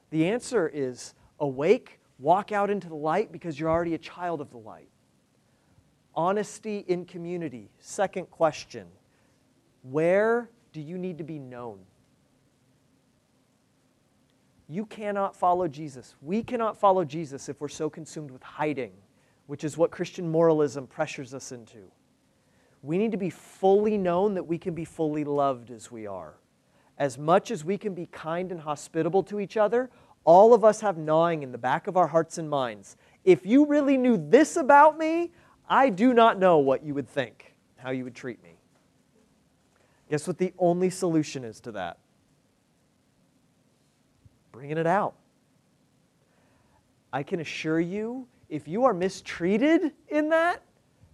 The 0.09 0.27
answer 0.27 0.67
is 0.67 1.13
awake, 1.39 2.01
walk 2.19 2.51
out 2.51 2.69
into 2.69 2.89
the 2.89 2.95
light 2.95 3.31
because 3.31 3.57
you're 3.57 3.69
already 3.69 3.93
a 3.93 3.99
child 3.99 4.41
of 4.41 4.49
the 4.49 4.57
light. 4.57 4.89
Honesty 6.15 6.85
in 6.87 7.05
community. 7.05 7.69
Second 7.79 8.29
question 8.31 8.87
Where 9.83 10.49
do 10.73 10.81
you 10.81 10.97
need 10.97 11.17
to 11.17 11.23
be 11.23 11.39
known? 11.39 11.79
You 14.67 14.85
cannot 14.85 15.35
follow 15.35 15.67
Jesus. 15.67 16.15
We 16.21 16.41
cannot 16.41 16.77
follow 16.77 17.05
Jesus 17.05 17.49
if 17.49 17.61
we're 17.61 17.67
so 17.67 17.89
consumed 17.89 18.31
with 18.31 18.41
hiding, 18.41 18.91
which 19.47 19.63
is 19.63 19.77
what 19.77 19.91
Christian 19.91 20.31
moralism 20.31 20.87
pressures 20.87 21.33
us 21.33 21.51
into. 21.51 21.91
We 22.81 22.97
need 22.97 23.11
to 23.11 23.17
be 23.17 23.29
fully 23.29 23.97
known 23.97 24.33
that 24.35 24.43
we 24.43 24.57
can 24.57 24.73
be 24.73 24.85
fully 24.85 25.23
loved 25.23 25.69
as 25.71 25.91
we 25.91 26.07
are. 26.07 26.35
As 26.97 27.17
much 27.17 27.51
as 27.51 27.63
we 27.63 27.77
can 27.77 27.93
be 27.93 28.07
kind 28.07 28.51
and 28.51 28.61
hospitable 28.61 29.21
to 29.23 29.39
each 29.39 29.57
other, 29.57 29.89
all 30.23 30.53
of 30.53 30.65
us 30.65 30.81
have 30.81 30.97
gnawing 30.97 31.43
in 31.43 31.51
the 31.51 31.57
back 31.57 31.87
of 31.87 31.97
our 31.97 32.07
hearts 32.07 32.37
and 32.37 32.49
minds. 32.49 32.97
If 33.23 33.45
you 33.45 33.65
really 33.65 33.97
knew 33.97 34.17
this 34.17 34.55
about 34.55 34.97
me, 34.97 35.31
I 35.67 35.89
do 35.89 36.13
not 36.13 36.39
know 36.39 36.59
what 36.59 36.83
you 36.83 36.93
would 36.93 37.09
think, 37.09 37.55
how 37.77 37.91
you 37.91 38.03
would 38.03 38.15
treat 38.15 38.41
me. 38.43 38.55
Guess 40.09 40.27
what 40.27 40.37
the 40.37 40.53
only 40.59 40.89
solution 40.89 41.43
is 41.43 41.59
to 41.61 41.71
that? 41.73 41.97
Bringing 44.51 44.77
it 44.77 44.87
out. 44.87 45.15
I 47.11 47.23
can 47.23 47.39
assure 47.39 47.79
you, 47.79 48.27
if 48.49 48.67
you 48.67 48.85
are 48.85 48.93
mistreated 48.93 49.93
in 50.09 50.29
that, 50.29 50.61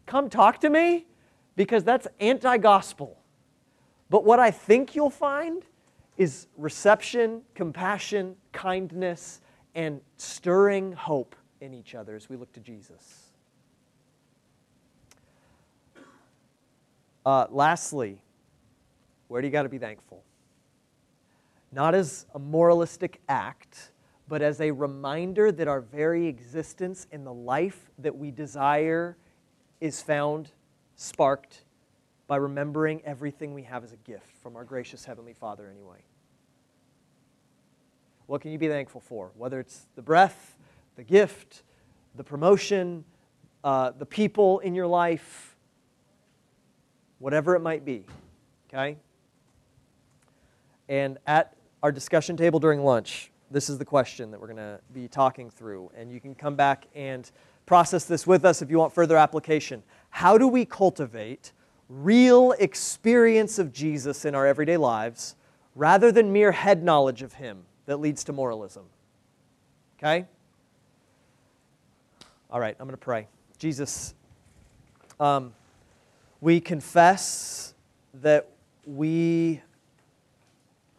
come 0.06 0.30
talk 0.30 0.60
to 0.62 0.70
me 0.70 1.06
because 1.56 1.84
that's 1.84 2.08
anti 2.20 2.58
gospel. 2.58 3.18
But 4.10 4.26
what 4.26 4.40
I 4.40 4.52
think 4.52 4.96
you'll 4.96 5.10
find 5.10 5.64
is 6.18 6.48
reception, 6.58 7.42
compassion, 7.56 8.36
kindness, 8.52 9.42
and 9.74 10.02
stirring 10.18 10.92
hope 10.92 11.36
in 11.62 11.74
each 11.74 11.96
other 11.96 12.16
as 12.16 12.30
we 12.30 12.36
look 12.36 12.52
to 12.54 12.60
Jesus. 12.60 13.31
Uh, 17.26 17.48
lastly, 17.50 18.22
where 19.28 19.42
do 19.42 19.48
you 19.48 19.52
got 19.52 19.64
to 19.64 19.70
be 19.70 19.78
thankful? 19.78 20.24
Not 21.72 21.96
as 21.96 22.26
a 22.34 22.40
moralistic 22.40 23.22
act, 23.30 23.92
but 24.28 24.42
as 24.42 24.60
a 24.60 24.72
reminder 24.72 25.52
that 25.52 25.68
our 25.68 25.82
very 25.82 26.28
existence 26.28 27.08
and 27.12 27.26
the 27.26 27.34
life 27.34 27.92
that 28.00 28.16
we 28.18 28.32
desire 28.32 29.18
is 29.80 30.02
found, 30.02 30.50
sparked 30.96 31.64
by 32.28 32.38
remembering 32.38 33.02
everything 33.06 33.54
we 33.54 33.64
have 33.64 33.84
as 33.84 33.92
a 33.92 33.98
gift 33.98 34.38
from 34.42 34.56
our 34.56 34.64
gracious 34.64 35.06
Heavenly 35.06 35.34
Father, 35.34 35.70
anyway. 35.70 35.98
What 38.28 38.42
can 38.42 38.52
you 38.52 38.58
be 38.58 38.70
thankful 38.70 39.02
for? 39.02 39.32
Whether 39.38 39.60
it's 39.60 39.86
the 39.96 40.02
breath, 40.02 40.58
the 40.96 41.04
gift, 41.04 41.64
the 42.16 42.24
promotion, 42.24 43.04
uh, 43.64 43.92
the 43.92 44.06
people 44.06 44.60
in 44.60 44.74
your 44.74 44.88
life, 44.88 45.51
whatever 47.22 47.56
it 47.56 47.62
might 47.62 47.86
be. 47.86 48.04
Okay? 48.68 48.98
And 50.90 51.18
at 51.28 51.56
our 51.82 51.92
discussion 51.92 52.36
table 52.36 52.60
during 52.60 52.84
lunch, 52.84 53.32
this 53.50 53.70
is 53.70 53.78
the 53.78 53.86
question 53.86 54.32
that 54.32 54.42
we're 54.42 54.48
going 54.48 54.58
to 54.58 54.80
be 54.94 55.08
talking 55.08 55.50
through. 55.50 55.92
And 55.96 56.12
you 56.12 56.20
can 56.20 56.36
come 56.36 56.56
back 56.56 56.88
and 56.96 57.30
process 57.66 58.06
this 58.06 58.26
with 58.26 58.44
us 58.44 58.62
if 58.62 58.70
you 58.70 58.78
want 58.78 58.94
further 58.94 59.18
application. 59.18 59.84
How 60.10 60.38
do 60.38 60.48
we 60.48 60.66
cultivate 60.66 61.54
real 61.90 62.54
experience 62.54 63.60
of 63.60 63.72
Jesus 63.72 64.26
in 64.26 64.36
our 64.36 64.48
everyday 64.48 64.78
lives 64.78 65.36
rather 65.76 66.12
than 66.12 66.34
mere 66.34 66.52
head 66.52 66.84
knowledge 66.84 67.22
of 67.22 67.34
Him 67.34 67.64
that 67.86 67.98
leads 67.98 68.24
to 68.26 68.34
moralism? 68.34 68.86
Okay? 69.98 70.26
All 72.50 72.60
right, 72.60 72.76
I'm 72.80 72.88
going 72.88 72.98
to 72.98 72.98
pray. 72.98 73.28
Jesus, 73.58 74.16
um, 75.20 75.54
we 76.42 76.60
confess 76.60 77.76
that 78.16 78.50
we, 78.84 79.62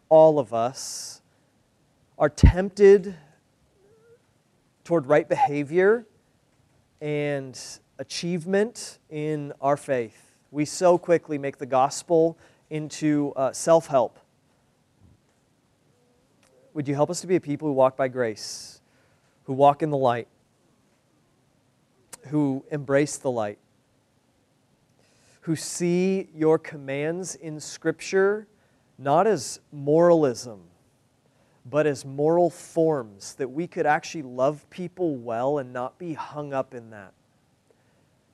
all 0.07 0.39
of 0.39 0.53
us, 0.53 1.21
are 2.17 2.29
tempted 2.29 3.13
toward 4.85 5.05
right 5.05 5.27
behavior 5.27 6.05
and 7.01 7.59
achievement 7.99 8.99
in 9.09 9.51
our 9.59 9.75
faith. 9.75 10.31
We 10.51 10.63
so 10.63 10.97
quickly 10.97 11.37
make 11.37 11.57
the 11.57 11.65
gospel 11.65 12.37
into 12.69 13.33
uh, 13.35 13.51
self 13.51 13.87
help. 13.87 14.19
Would 16.73 16.87
you 16.87 16.95
help 16.95 17.09
us 17.09 17.19
to 17.21 17.27
be 17.27 17.35
a 17.35 17.41
people 17.41 17.67
who 17.67 17.73
walk 17.73 17.97
by 17.97 18.07
grace, 18.07 18.79
who 19.43 19.53
walk 19.53 19.83
in 19.83 19.89
the 19.89 19.97
light, 19.97 20.27
who 22.27 22.63
embrace 22.71 23.17
the 23.17 23.29
light? 23.29 23.59
Who 25.43 25.55
see 25.55 26.29
your 26.33 26.57
commands 26.57 27.35
in 27.35 27.59
Scripture 27.59 28.47
not 28.97 29.27
as 29.27 29.59
moralism, 29.71 30.61
but 31.65 31.85
as 31.85 32.05
moral 32.05 32.49
forms, 32.49 33.35
that 33.35 33.49
we 33.49 33.67
could 33.67 33.85
actually 33.85 34.21
love 34.21 34.69
people 34.69 35.15
well 35.15 35.57
and 35.57 35.73
not 35.73 35.97
be 35.97 36.13
hung 36.13 36.53
up 36.53 36.73
in 36.73 36.91
that. 36.91 37.13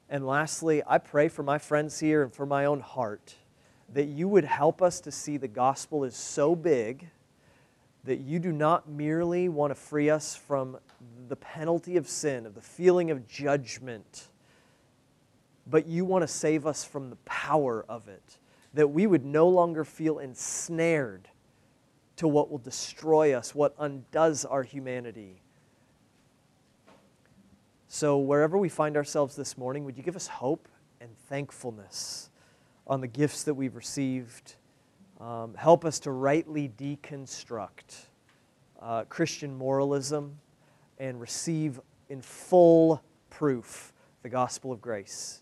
And 0.09 0.25
lastly, 0.25 0.83
I 0.85 0.97
pray 0.99 1.29
for 1.29 1.43
my 1.43 1.57
friends 1.57 1.99
here 1.99 2.23
and 2.23 2.33
for 2.33 2.45
my 2.45 2.65
own 2.65 2.79
heart 2.79 3.35
that 3.93 4.05
you 4.05 4.27
would 4.27 4.45
help 4.45 4.81
us 4.81 4.99
to 5.01 5.11
see 5.11 5.37
the 5.37 5.47
gospel 5.47 6.03
is 6.03 6.15
so 6.15 6.55
big 6.55 7.07
that 8.03 8.19
you 8.19 8.37
do 8.37 8.51
not 8.51 8.87
merely 8.87 9.49
want 9.49 9.71
to 9.71 9.75
free 9.75 10.11
us 10.11 10.35
from 10.35 10.77
the 11.27 11.35
penalty 11.35 11.97
of 11.97 12.07
sin, 12.07 12.45
of 12.45 12.53
the 12.53 12.61
feeling 12.61 13.09
of 13.09 13.27
judgment 13.27 14.28
but 15.69 15.87
you 15.87 16.05
want 16.05 16.23
to 16.23 16.27
save 16.27 16.65
us 16.65 16.83
from 16.83 17.09
the 17.09 17.15
power 17.17 17.85
of 17.87 18.07
it, 18.07 18.37
that 18.73 18.87
we 18.87 19.07
would 19.07 19.25
no 19.25 19.47
longer 19.47 19.83
feel 19.83 20.19
ensnared 20.19 21.29
to 22.15 22.27
what 22.27 22.49
will 22.49 22.57
destroy 22.57 23.33
us, 23.33 23.55
what 23.55 23.75
undoes 23.79 24.45
our 24.45 24.63
humanity. 24.63 25.41
So, 27.87 28.17
wherever 28.17 28.57
we 28.57 28.69
find 28.69 28.97
ourselves 28.97 29.35
this 29.35 29.57
morning, 29.57 29.85
would 29.85 29.97
you 29.97 30.03
give 30.03 30.15
us 30.15 30.27
hope 30.27 30.67
and 31.01 31.09
thankfulness 31.27 32.29
on 32.85 33.01
the 33.01 33.07
gifts 33.07 33.43
that 33.43 33.53
we've 33.53 33.75
received? 33.75 34.55
Um, 35.19 35.53
help 35.55 35.85
us 35.85 35.99
to 36.01 36.11
rightly 36.11 36.69
deconstruct 36.77 38.05
uh, 38.81 39.03
Christian 39.05 39.57
moralism 39.57 40.37
and 40.97 41.19
receive 41.19 41.79
in 42.09 42.21
full 42.21 43.01
proof 43.29 43.93
the 44.23 44.29
gospel 44.29 44.71
of 44.71 44.81
grace. 44.81 45.41